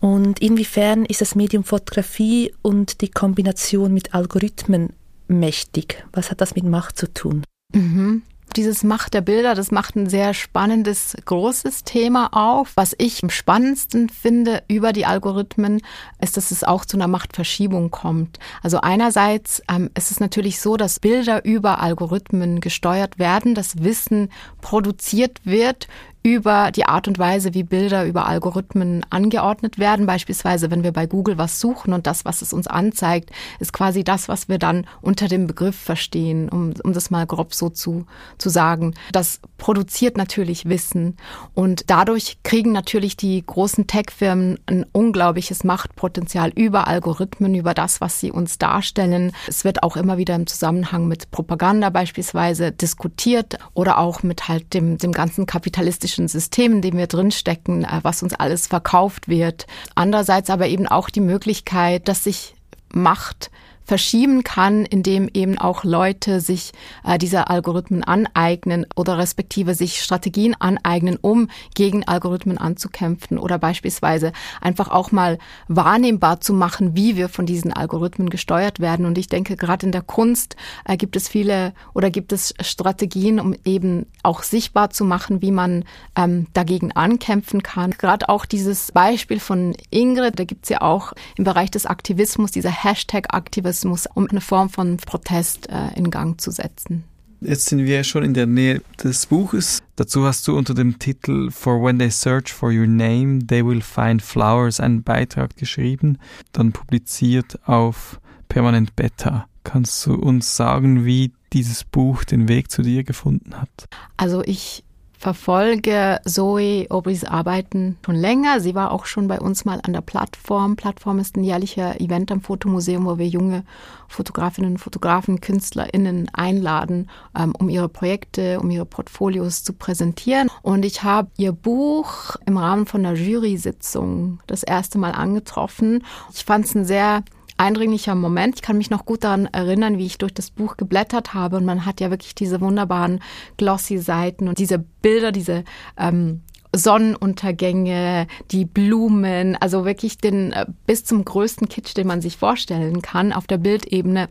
[0.00, 4.92] Und inwiefern ist das Medium Fotografie und die Kombination mit Algorithmen
[5.26, 6.04] mächtig?
[6.12, 7.44] Was hat das mit Macht zu tun?
[7.74, 8.22] Mhm.
[8.56, 12.72] Dieses Macht der Bilder, das macht ein sehr spannendes, großes Thema auf.
[12.76, 15.82] Was ich am spannendsten finde über die Algorithmen,
[16.20, 18.38] ist, dass es auch zu einer Machtverschiebung kommt.
[18.62, 24.30] Also einerseits ähm, ist es natürlich so, dass Bilder über Algorithmen gesteuert werden, dass Wissen
[24.62, 25.86] produziert wird
[26.22, 30.06] über die Art und Weise, wie Bilder über Algorithmen angeordnet werden.
[30.06, 34.04] Beispielsweise, wenn wir bei Google was suchen und das, was es uns anzeigt, ist quasi
[34.04, 38.04] das, was wir dann unter dem Begriff verstehen, um, um das mal grob so zu,
[38.36, 38.94] zu sagen.
[39.12, 41.16] Das produziert natürlich Wissen
[41.54, 48.20] und dadurch kriegen natürlich die großen Tech-Firmen ein unglaubliches Machtpotenzial über Algorithmen, über das, was
[48.20, 49.32] sie uns darstellen.
[49.46, 54.74] Es wird auch immer wieder im Zusammenhang mit Propaganda beispielsweise diskutiert oder auch mit halt
[54.74, 59.28] dem, dem ganzen kapitalistischen kapitalistischen System, in dem wir drinstecken, äh, was uns alles verkauft
[59.28, 59.66] wird.
[59.94, 62.54] Andererseits aber eben auch die Möglichkeit, dass sich
[62.90, 63.50] Macht
[63.88, 66.72] verschieben kann, indem eben auch Leute sich
[67.04, 74.32] äh, diese Algorithmen aneignen oder respektive sich Strategien aneignen, um gegen Algorithmen anzukämpfen oder beispielsweise
[74.60, 79.06] einfach auch mal wahrnehmbar zu machen, wie wir von diesen Algorithmen gesteuert werden.
[79.06, 83.40] Und ich denke, gerade in der Kunst äh, gibt es viele oder gibt es Strategien,
[83.40, 87.92] um eben auch sichtbar zu machen, wie man ähm, dagegen ankämpfen kann.
[87.92, 92.52] Gerade auch dieses Beispiel von Ingrid, da gibt es ja auch im Bereich des Aktivismus,
[92.52, 97.04] dieser Hashtag-Aktivismus, Aktivismus, um eine Form von Protest äh, in Gang zu setzen.
[97.40, 99.80] Jetzt sind wir schon in der Nähe des Buches.
[99.96, 103.80] Dazu hast du unter dem Titel For When They Search for Your Name, They Will
[103.80, 106.18] Find Flowers einen Beitrag geschrieben,
[106.52, 109.46] dann publiziert auf Permanent Beta.
[109.62, 113.88] Kannst du uns sagen, wie dieses Buch den Weg zu dir gefunden hat?
[114.16, 114.84] Also ich
[115.18, 118.60] verfolge Zoe Aubreys Arbeiten schon länger.
[118.60, 120.76] Sie war auch schon bei uns mal an der Plattform.
[120.76, 123.64] Plattform ist ein jährlicher Event am Fotomuseum, wo wir junge
[124.06, 130.48] Fotografinnen, Fotografen, KünstlerInnen einladen, ähm, um ihre Projekte, um ihre Portfolios zu präsentieren.
[130.62, 136.04] Und ich habe ihr Buch im Rahmen von einer Jury-Sitzung das erste Mal angetroffen.
[136.32, 137.24] Ich fand es ein sehr
[137.58, 138.56] eindringlicher Moment.
[138.56, 141.64] Ich kann mich noch gut daran erinnern, wie ich durch das Buch geblättert habe und
[141.64, 143.20] man hat ja wirklich diese wunderbaren
[143.56, 145.64] glossy Seiten und diese Bilder, diese
[145.98, 146.42] ähm,
[146.74, 153.02] Sonnenuntergänge, die Blumen, also wirklich den äh, bis zum größten Kitsch, den man sich vorstellen
[153.02, 154.28] kann auf der Bildebene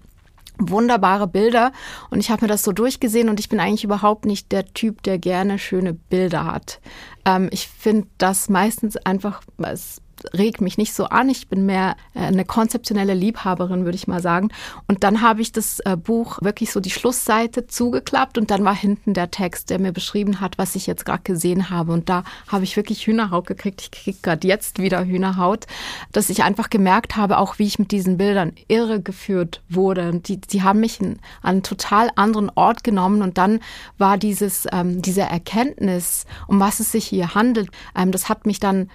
[0.60, 1.72] wunderbare Bilder
[2.10, 5.04] und ich habe mir das so durchgesehen und ich bin eigentlich überhaupt nicht der Typ,
[5.04, 6.80] der gerne schöne Bilder hat.
[7.26, 10.02] Ähm, ich finde das meistens einfach, es
[10.34, 11.30] regt mich nicht so an.
[11.30, 14.50] Ich bin mehr äh, eine konzeptionelle Liebhaberin, würde ich mal sagen.
[14.88, 18.76] Und dann habe ich das äh, Buch wirklich so die Schlussseite zugeklappt und dann war
[18.76, 21.92] hinten der Text, der mir beschrieben hat, was ich jetzt gerade gesehen habe.
[21.92, 23.82] Und da habe ich wirklich Hühnerhaut gekriegt.
[23.82, 25.66] Ich kriege gerade jetzt wieder Hühnerhaut,
[26.12, 30.10] dass ich einfach gemerkt habe, auch wie ich mit diesen Bildern irregeführt wurde.
[30.10, 33.22] Und die, die haben mich an einen total anderen Ort genommen.
[33.22, 33.60] Und dann
[33.98, 38.60] war dieses, ähm, diese Erkenntnis, um was es sich hier handelt, ähm, das hat mich
[38.60, 38.90] dann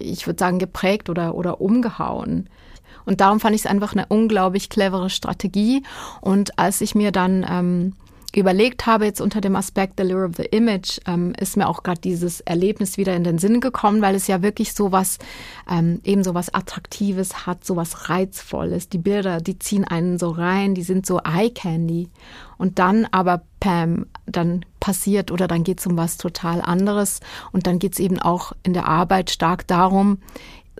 [0.00, 2.48] ich würde sagen, geprägt oder, oder umgehauen.
[3.04, 5.82] Und darum fand ich es einfach eine unglaublich clevere Strategie.
[6.20, 7.92] Und als ich mir dann ähm,
[8.34, 11.82] überlegt habe, jetzt unter dem Aspekt The Lure of the Image, ähm, ist mir auch
[11.82, 15.18] gerade dieses Erlebnis wieder in den Sinn gekommen, weil es ja wirklich so was,
[15.68, 18.88] ähm, eben so was Attraktives hat, so was Reizvolles.
[18.88, 22.08] Die Bilder, die ziehen einen so rein, die sind so Eye Candy.
[22.58, 27.20] Und dann aber, Pam, dann passiert oder dann geht es um was total anderes.
[27.52, 30.18] Und dann geht es eben auch in der Arbeit stark darum,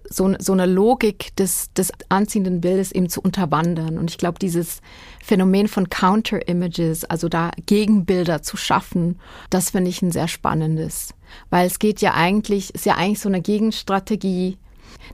[0.09, 3.99] so, so eine Logik des, des anziehenden Bildes eben zu unterwandern.
[3.99, 4.81] Und ich glaube, dieses
[5.23, 9.19] Phänomen von Counter-Images, also da Gegenbilder zu schaffen,
[9.51, 11.15] das finde ich ein sehr spannendes.
[11.51, 14.59] Weil es geht ja eigentlich, ist ja eigentlich so eine Gegenstrategie.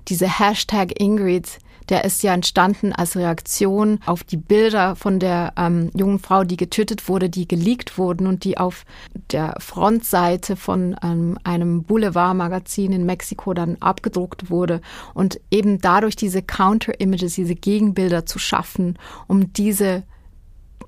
[0.08, 5.90] Diese Hashtag Ingrid, der ist ja entstanden als Reaktion auf die Bilder von der ähm,
[5.94, 8.84] jungen Frau, die getötet wurde, die geleakt wurden und die auf
[9.30, 14.80] der Frontseite von ähm, einem Boulevardmagazin in Mexiko dann abgedruckt wurde.
[15.14, 20.02] Und eben dadurch diese Counter-Images, diese Gegenbilder zu schaffen, um diese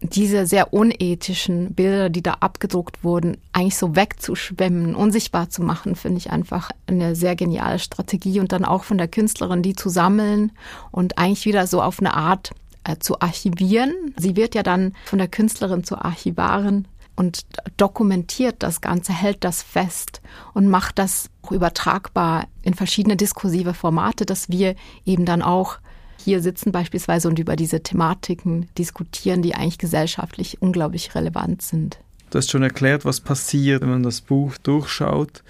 [0.00, 6.18] diese sehr unethischen Bilder, die da abgedruckt wurden, eigentlich so wegzuschwemmen, unsichtbar zu machen, finde
[6.18, 8.40] ich einfach eine sehr geniale Strategie.
[8.40, 10.52] Und dann auch von der Künstlerin, die zu sammeln
[10.90, 12.52] und eigentlich wieder so auf eine Art
[12.84, 13.92] äh, zu archivieren.
[14.16, 17.46] Sie wird ja dann von der Künstlerin zur Archivarin und
[17.76, 20.20] dokumentiert das Ganze, hält das fest
[20.54, 25.78] und macht das auch übertragbar in verschiedene diskursive Formate, dass wir eben dann auch
[26.18, 31.98] hier sitzen beispielsweise und über diese Thematiken diskutieren, die eigentlich gesellschaftlich unglaublich relevant sind.
[32.30, 35.42] Du hast schon erklärt, was passiert, wenn man das Buch durchschaut.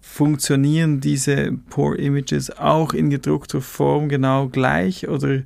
[0.00, 5.42] Funktionieren diese Poor Images auch in gedruckter Form genau gleich oder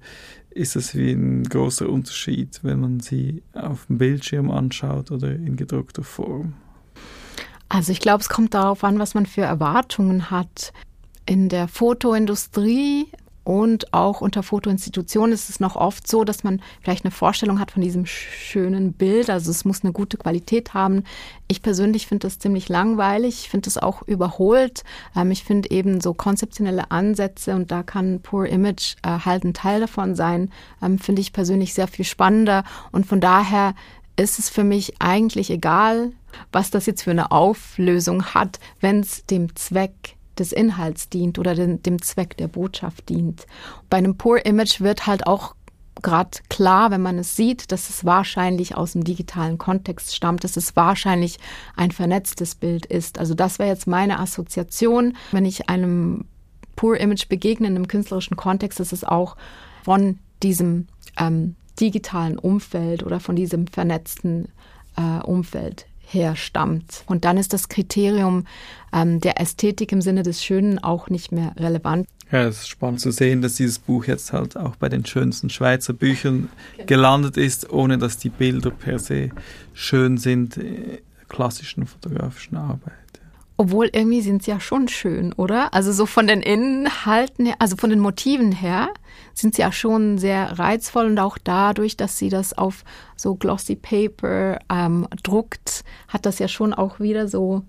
[0.51, 5.57] ist es wie ein großer Unterschied, wenn man sie auf dem Bildschirm anschaut oder in
[5.57, 6.55] gedruckter Form?
[7.68, 10.73] Also ich glaube, es kommt darauf an, was man für Erwartungen hat.
[11.25, 13.07] In der Fotoindustrie
[13.44, 17.72] und auch unter Fotoinstitutionen ist es noch oft so, dass man vielleicht eine Vorstellung hat
[17.72, 19.31] von diesem schönen Bild.
[19.31, 21.02] Also es muss eine gute Qualität haben.
[21.48, 23.40] Ich persönlich finde das ziemlich langweilig.
[23.40, 24.85] Ich finde es auch überholt.
[25.16, 29.55] Ähm, ich finde eben so konzeptionelle Ansätze und da kann Poor Image äh, halt ein
[29.55, 30.50] Teil davon sein,
[30.81, 32.62] ähm, finde ich persönlich sehr viel spannender.
[32.92, 33.74] Und von daher
[34.16, 36.12] ist es für mich eigentlich egal,
[36.52, 41.55] was das jetzt für eine Auflösung hat, wenn es dem Zweck des Inhalts dient oder
[41.55, 43.46] den, dem Zweck der Botschaft dient.
[43.88, 45.55] Bei einem Poor Image wird halt auch
[46.02, 50.57] gerade klar, wenn man es sieht, dass es wahrscheinlich aus dem digitalen Kontext stammt, dass
[50.57, 51.38] es wahrscheinlich
[51.76, 53.18] ein vernetztes Bild ist.
[53.18, 56.24] Also das wäre jetzt meine Assoziation, wenn ich einem
[56.74, 59.37] Poor Image begegne in einem künstlerischen Kontext, dass es auch
[59.85, 64.48] von diesem ähm, digitalen Umfeld oder von diesem vernetzten
[64.96, 67.05] äh, Umfeld herstammt.
[67.07, 68.46] Und dann ist das Kriterium
[68.92, 72.07] ähm, der Ästhetik im Sinne des Schönen auch nicht mehr relevant.
[72.31, 75.51] Ja, es ist spannend zu sehen, dass dieses Buch jetzt halt auch bei den schönsten
[75.51, 76.87] Schweizer Büchern genau.
[76.87, 79.31] gelandet ist, ohne dass die Bilder per se
[79.75, 83.01] schön sind, äh, klassischen fotografischen Arbeit.
[83.62, 85.72] Obwohl irgendwie sind sie ja schon schön, oder?
[85.72, 88.88] Also so von den Inhalten her, also von den Motiven her
[89.35, 92.83] sind sie ja schon sehr reizvoll und auch dadurch, dass sie das auf
[93.14, 97.62] so glossy Paper ähm, druckt, hat das ja schon auch wieder so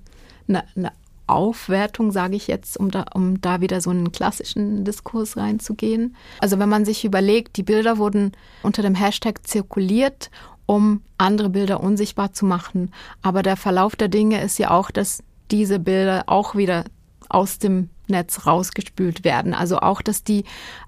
[0.48, 0.94] eine, eine
[1.28, 6.16] Aufwertung, sage ich jetzt, um da, um da wieder so einen klassischen Diskurs reinzugehen.
[6.40, 8.32] Also wenn man sich überlegt, die Bilder wurden
[8.64, 10.32] unter dem Hashtag zirkuliert,
[10.66, 12.92] um andere Bilder unsichtbar zu machen.
[13.22, 15.22] Aber der Verlauf der Dinge ist ja auch, dass
[15.54, 16.84] diese Bilder auch wieder
[17.30, 19.54] aus dem Netz rausgespült werden.
[19.54, 20.44] Also auch, dass die,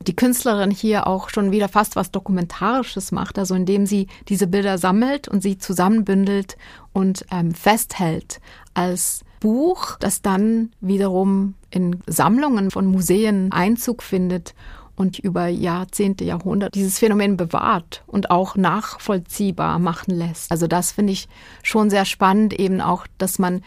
[0.05, 4.77] die Künstlerin hier auch schon wieder fast was Dokumentarisches macht, also indem sie diese Bilder
[4.77, 6.57] sammelt und sie zusammenbündelt
[6.93, 8.41] und ähm, festhält
[8.73, 14.53] als Buch, das dann wiederum in Sammlungen von Museen Einzug findet
[14.95, 20.51] und über Jahrzehnte, Jahrhunderte dieses Phänomen bewahrt und auch nachvollziehbar machen lässt.
[20.51, 21.27] Also das finde ich
[21.63, 23.61] schon sehr spannend, eben auch, dass man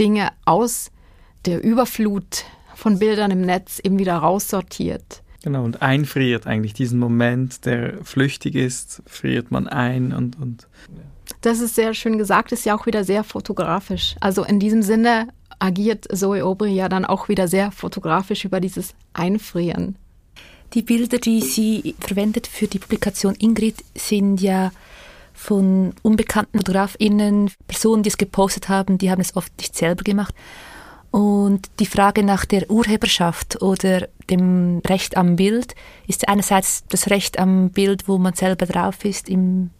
[0.00, 0.90] Dinge aus
[1.44, 5.22] der Überflut von Bildern im Netz eben wieder raussortiert.
[5.42, 10.66] Genau, und einfriert eigentlich diesen Moment, der flüchtig ist, friert man ein und, und
[11.42, 14.16] Das ist sehr schön gesagt, ist ja auch wieder sehr fotografisch.
[14.20, 18.94] Also in diesem Sinne agiert Zoe Aubry ja dann auch wieder sehr fotografisch über dieses
[19.12, 19.96] Einfrieren.
[20.74, 24.72] Die Bilder, die sie verwendet für die Publikation Ingrid, sind ja
[25.40, 30.34] von unbekannten FotografInnen, Personen, die es gepostet haben, die haben es oft nicht selber gemacht.
[31.10, 35.74] Und die Frage nach der Urheberschaft oder dem Recht am Bild
[36.06, 39.70] ist einerseits das Recht am Bild, wo man selber drauf ist, im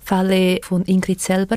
[0.00, 1.56] Falle von Ingrid selber.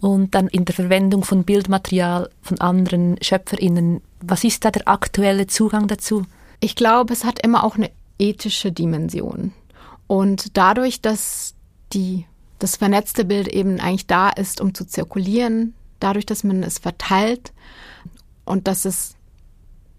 [0.00, 4.00] und dann in der Verwendung von Bildmaterial von anderen SchöpferInnen.
[4.20, 6.24] Was ist da der aktuelle Zugang dazu?
[6.58, 9.52] Ich glaube, es hat immer auch eine ethische Dimension.
[10.08, 11.54] Und dadurch, dass
[11.92, 12.26] die,
[12.62, 17.52] das vernetzte Bild eben eigentlich da ist, um zu zirkulieren, dadurch, dass man es verteilt
[18.44, 19.16] und dass es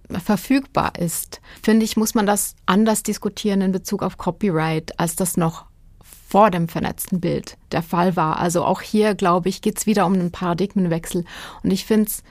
[0.10, 5.38] verfügbar ist, finde ich, muss man das anders diskutieren in Bezug auf Copyright, als das
[5.38, 5.66] noch
[6.30, 8.40] vor dem vernetzten Bild der Fall war.
[8.40, 11.26] Also auch hier, glaube ich, geht es wieder um einen Paradigmenwechsel.
[11.64, 12.24] Und ich finde es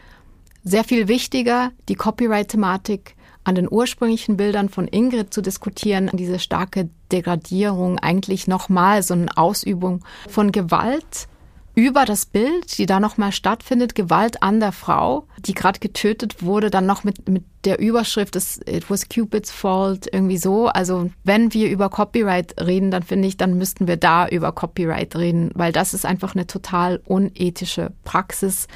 [0.65, 6.89] sehr viel wichtiger, die Copyright-Thematik an den ursprünglichen Bildern von Ingrid zu diskutieren, diese starke
[7.11, 11.29] Degradierung, eigentlich nochmal so eine Ausübung von Gewalt
[11.75, 16.71] über das Bild, die da nochmal stattfindet, Gewalt an der Frau, die gerade getötet wurde,
[16.71, 20.67] dann noch mit, mit der Überschrift ist It was Cupid's fault, irgendwie so.
[20.67, 25.17] Also wenn wir über Copyright reden, dann finde ich, dann müssten wir da über Copyright
[25.17, 28.67] reden, weil das ist einfach eine total unethische Praxis.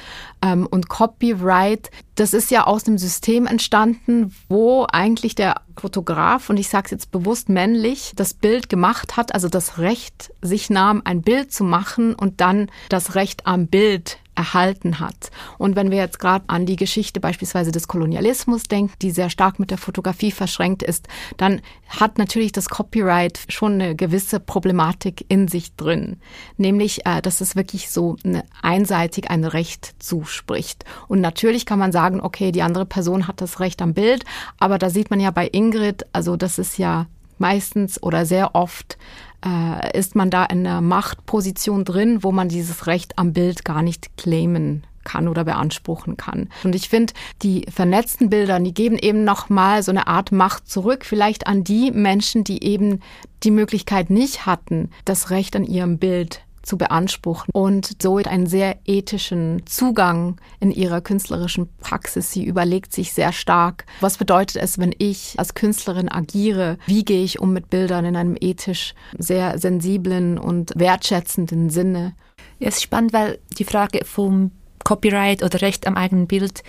[0.41, 6.57] Ähm, und Copyright, das ist ja aus dem System entstanden, wo eigentlich der Fotograf, und
[6.57, 11.01] ich sage es jetzt bewusst männlich, das Bild gemacht hat, also das Recht sich nahm,
[11.05, 15.31] ein Bild zu machen und dann das Recht am Bild erhalten hat.
[15.57, 19.59] Und wenn wir jetzt gerade an die Geschichte beispielsweise des Kolonialismus denken, die sehr stark
[19.59, 21.07] mit der Fotografie verschränkt ist,
[21.37, 26.17] dann hat natürlich das Copyright schon eine gewisse Problematik in sich drin.
[26.57, 30.85] Nämlich, äh, dass es wirklich so eine, einseitig ein Recht zuspricht.
[31.07, 34.23] Und natürlich kann man sagen, okay, die andere Person hat das Recht am Bild,
[34.59, 37.07] aber da sieht man ja bei Ingrid, also das ist ja
[37.39, 38.97] meistens oder sehr oft
[39.45, 43.81] äh, ist man da in einer Machtposition drin, wo man dieses Recht am Bild gar
[43.81, 46.49] nicht claimen kann oder beanspruchen kann.
[46.65, 51.05] Und ich finde, die vernetzten Bilder, die geben eben nochmal so eine Art Macht zurück,
[51.05, 52.99] vielleicht an die Menschen, die eben
[53.43, 58.77] die Möglichkeit nicht hatten, das Recht an ihrem Bild zu beanspruchen und so einen sehr
[58.85, 62.31] ethischen Zugang in ihrer künstlerischen Praxis.
[62.31, 66.77] Sie überlegt sich sehr stark, was bedeutet es, wenn ich als Künstlerin agiere?
[66.85, 72.15] Wie gehe ich um mit Bildern in einem ethisch sehr sensiblen und wertschätzenden Sinne?
[72.59, 74.51] Ja, es ist spannend, weil die Frage vom
[74.83, 76.63] Copyright oder Recht am eigenen Bild,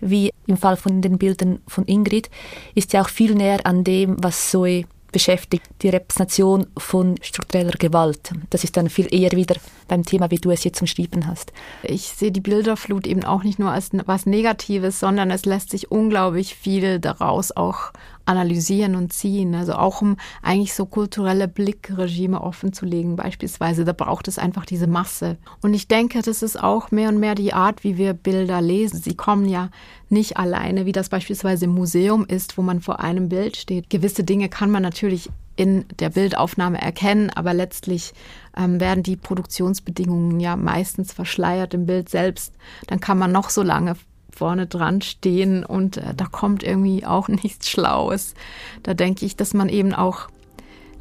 [0.00, 2.30] wie im Fall von den Bildern von Ingrid,
[2.74, 8.32] ist ja auch viel näher an dem, was Zoe beschäftigt die Repräsentation von struktureller Gewalt.
[8.50, 9.56] Das ist dann viel eher wieder
[9.88, 11.52] beim Thema, wie du es jetzt umschrieben hast.
[11.82, 15.90] Ich sehe die Bilderflut eben auch nicht nur als was Negatives, sondern es lässt sich
[15.90, 17.92] unglaublich viel daraus auch
[18.24, 19.54] analysieren und ziehen.
[19.54, 23.84] Also auch um eigentlich so kulturelle Blickregime offenzulegen beispielsweise.
[23.84, 25.36] Da braucht es einfach diese Masse.
[25.62, 29.00] Und ich denke, das ist auch mehr und mehr die Art, wie wir Bilder lesen.
[29.00, 29.70] Sie kommen ja
[30.10, 33.90] nicht alleine, wie das beispielsweise im Museum ist, wo man vor einem Bild steht.
[33.90, 38.12] Gewisse Dinge kann man natürlich in der Bildaufnahme erkennen, aber letztlich
[38.56, 42.54] ähm, werden die Produktionsbedingungen ja meistens verschleiert im Bild selbst.
[42.86, 43.96] Dann kann man noch so lange
[44.32, 48.34] vorne dran stehen und äh, da kommt irgendwie auch nichts Schlaues.
[48.82, 50.28] Da denke ich, dass man eben auch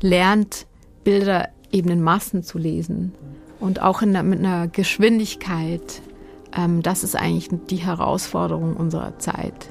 [0.02, 0.68] lernt,
[1.04, 3.14] Bilder eben in Massen zu lesen
[3.60, 6.02] und auch in, mit einer Geschwindigkeit.
[6.56, 9.70] Ähm, das ist eigentlich die Herausforderung unserer Zeit.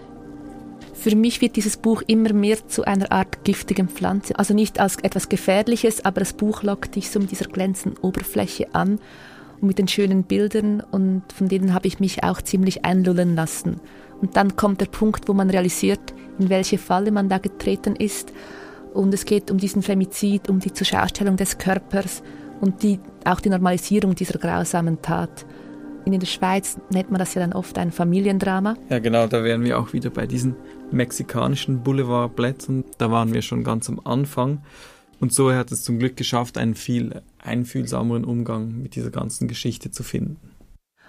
[0.94, 4.36] Für mich wird dieses Buch immer mehr zu einer Art giftigen Pflanze.
[4.36, 8.74] Also nicht als etwas Gefährliches, aber das Buch lockt dich so mit dieser glänzenden Oberfläche
[8.74, 8.98] an
[9.60, 13.80] und mit den schönen Bildern und von denen habe ich mich auch ziemlich einlullen lassen.
[14.20, 16.00] Und dann kommt der Punkt, wo man realisiert,
[16.38, 18.32] in welche Falle man da getreten ist.
[18.92, 22.22] Und es geht um diesen Femizid, um die Zuschaustellung des Körpers
[22.60, 25.46] und die, auch die Normalisierung dieser grausamen Tat.
[26.12, 28.76] In der Schweiz nennt man das ja dann oft ein Familiendrama.
[28.88, 30.56] Ja, genau, da wären wir auch wieder bei diesen
[30.90, 32.84] mexikanischen Boulevardblättern.
[32.96, 34.62] Da waren wir schon ganz am Anfang.
[35.20, 39.90] Und so hat es zum Glück geschafft, einen viel einfühlsameren Umgang mit dieser ganzen Geschichte
[39.90, 40.38] zu finden.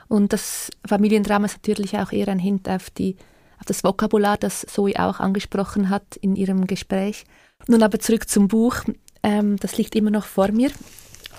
[0.09, 3.15] Und das Familiendrama ist natürlich auch eher ein Hint auf, die,
[3.57, 7.23] auf das Vokabular, das Zoe auch angesprochen hat in ihrem Gespräch.
[7.67, 8.75] Nun aber zurück zum Buch.
[9.23, 10.71] Ähm, das liegt immer noch vor mir.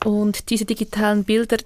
[0.04, 1.58] Und diese digitalen Bilder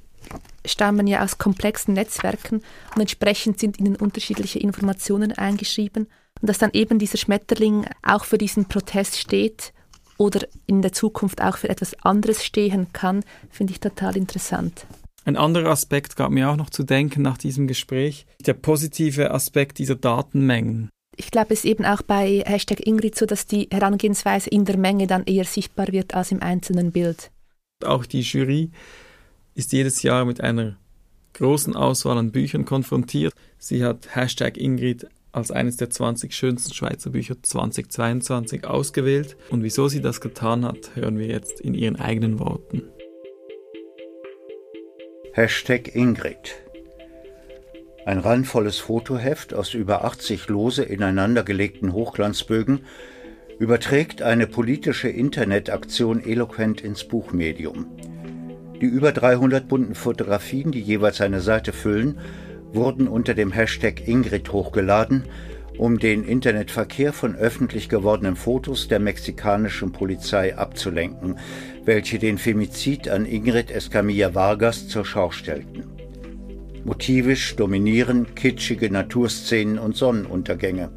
[0.67, 2.63] stammen ja aus komplexen Netzwerken
[2.95, 6.07] und entsprechend sind ihnen unterschiedliche Informationen eingeschrieben.
[6.41, 9.73] Und dass dann eben dieser Schmetterling auch für diesen Protest steht
[10.19, 14.87] oder in der Zukunft auch für etwas anderes stehen kann, finde ich total interessant.
[15.25, 19.79] Ein anderer Aspekt gab mir auch noch zu denken nach diesem Gespräch, der positive Aspekt
[19.79, 20.91] dieser Datenmengen.
[21.17, 24.77] Ich glaube, es ist eben auch bei Hashtag Ingrid so, dass die Herangehensweise in der
[24.77, 27.31] Menge dann eher sichtbar wird als im einzelnen Bild.
[27.85, 28.71] Auch die Jury
[29.55, 30.77] ist jedes Jahr mit einer
[31.35, 33.33] großen Auswahl an Büchern konfrontiert.
[33.59, 39.37] Sie hat Hashtag Ingrid als eines der 20 schönsten Schweizer Bücher 2022 ausgewählt.
[39.51, 42.83] Und wieso sie das getan hat, hören wir jetzt in ihren eigenen Worten.
[45.33, 46.55] Hashtag Ingrid.
[48.07, 52.85] Ein randvolles Fotoheft aus über 80 lose ineinandergelegten Hochglanzbögen
[53.59, 57.87] überträgt eine politische Internetaktion eloquent ins Buchmedium.
[58.81, 62.19] Die über 300 bunten Fotografien, die jeweils eine Seite füllen,
[62.73, 65.25] wurden unter dem Hashtag Ingrid hochgeladen,
[65.79, 71.39] um den Internetverkehr von öffentlich gewordenen Fotos der mexikanischen Polizei abzulenken,
[71.85, 75.85] welche den Femizid an Ingrid Escamilla Vargas zur Schau stellten.
[76.85, 80.91] Motivisch dominieren kitschige Naturszenen und Sonnenuntergänge.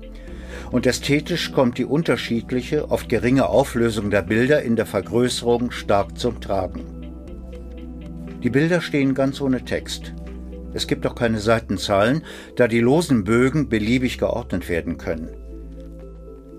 [0.71, 6.41] Und ästhetisch kommt die unterschiedliche, oft geringe Auflösung der Bilder in der Vergrößerung stark zum
[6.41, 6.96] Tragen.
[8.43, 10.13] Die Bilder stehen ganz ohne Text.
[10.73, 12.23] Es gibt auch keine Seitenzahlen,
[12.55, 15.29] da die losen Bögen beliebig geordnet werden können.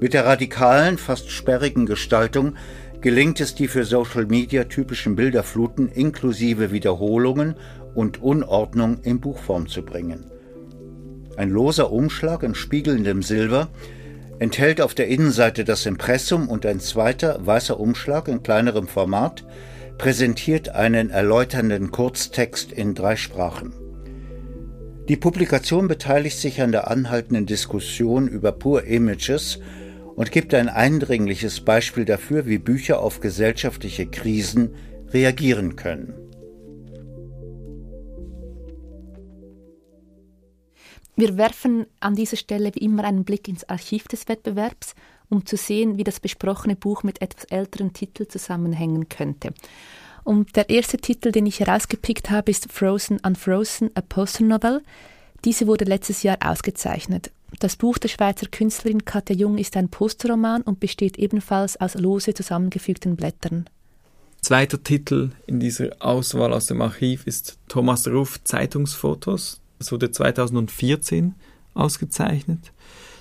[0.01, 2.55] Mit der radikalen, fast sperrigen Gestaltung
[3.01, 7.55] gelingt es, die für Social Media typischen Bilderfluten inklusive Wiederholungen
[7.95, 10.27] und Unordnung in Buchform zu bringen.
[11.37, 13.69] Ein loser Umschlag in spiegelndem Silber
[14.41, 19.45] enthält auf der Innenseite das Impressum und ein zweiter weißer Umschlag in kleinerem Format
[19.99, 23.73] präsentiert einen erläuternden Kurztext in drei Sprachen.
[25.09, 29.59] Die Publikation beteiligt sich an der anhaltenden Diskussion über Pure Images
[30.15, 34.75] und gibt ein eindringliches Beispiel dafür, wie Bücher auf gesellschaftliche Krisen
[35.13, 36.15] reagieren können.
[41.17, 44.95] Wir werfen an dieser Stelle wie immer einen Blick ins Archiv des Wettbewerbs,
[45.31, 49.53] um zu sehen, wie das besprochene Buch mit etwas älteren Titeln zusammenhängen könnte.
[50.25, 54.83] Und der erste Titel, den ich herausgepickt habe, ist Frozen Unfrozen, a Poster Novel.
[55.45, 57.31] Diese wurde letztes Jahr ausgezeichnet.
[57.61, 62.35] Das Buch der Schweizer Künstlerin Katja Jung ist ein Posterroman und besteht ebenfalls aus lose
[62.35, 63.71] zusammengefügten Blättern.
[64.43, 71.35] Zweiter Titel in dieser Auswahl aus dem Archiv ist Thomas Ruff Zeitungsfotos es wurde 2014
[71.75, 72.73] ausgezeichnet.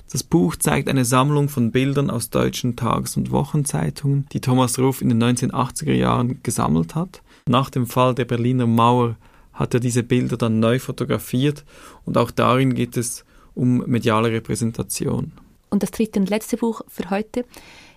[0.09, 5.01] Das Buch zeigt eine Sammlung von Bildern aus deutschen Tages- und Wochenzeitungen, die Thomas Ruff
[5.01, 7.21] in den 1980er Jahren gesammelt hat.
[7.45, 9.17] Nach dem Fall der Berliner Mauer
[9.53, 11.65] hat er diese Bilder dann neu fotografiert
[12.05, 15.33] und auch darin geht es um mediale Repräsentation.
[15.69, 17.43] Und das dritte und letzte Buch für heute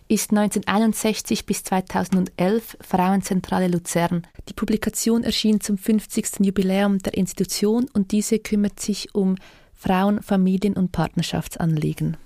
[0.08, 4.26] ist 1961 bis 2011 Frauenzentrale Luzern.
[4.48, 6.40] Die Publikation erschien zum 50.
[6.40, 9.36] Jubiläum der Institution und diese kümmert sich um
[9.80, 12.18] Frauen-, Familien- und Partnerschaftsanliegen.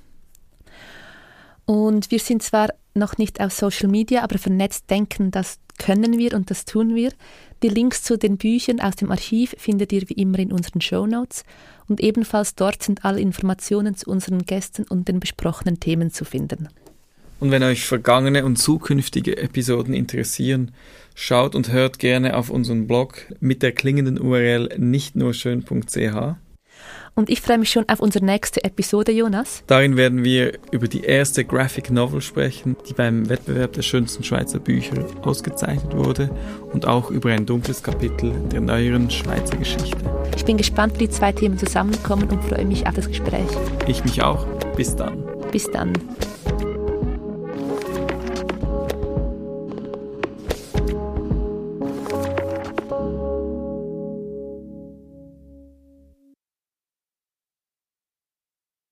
[1.66, 6.34] Und wir sind zwar noch nicht auf Social Media, aber vernetzt denken, das können wir
[6.34, 7.12] und das tun wir.
[7.62, 11.06] Die Links zu den Büchern aus dem Archiv findet ihr wie immer in unseren Show
[11.06, 11.44] Notes
[11.88, 16.68] und ebenfalls dort sind alle Informationen zu unseren Gästen und den besprochenen Themen zu finden.
[17.40, 20.72] Und wenn euch vergangene und zukünftige Episoden interessieren,
[21.14, 26.36] schaut und hört gerne auf unseren Blog mit der klingenden URL nicht nur schön.ch.
[27.16, 29.62] Und ich freue mich schon auf unsere nächste Episode, Jonas.
[29.68, 34.58] Darin werden wir über die erste Graphic Novel sprechen, die beim Wettbewerb der schönsten Schweizer
[34.58, 36.30] Bücher ausgezeichnet wurde
[36.72, 39.96] und auch über ein dunkles Kapitel der neueren Schweizer Geschichte.
[40.36, 43.48] Ich bin gespannt, wie die zwei Themen zusammenkommen und freue mich auf das Gespräch.
[43.86, 44.44] Ich mich auch.
[44.76, 45.22] Bis dann.
[45.52, 45.92] Bis dann.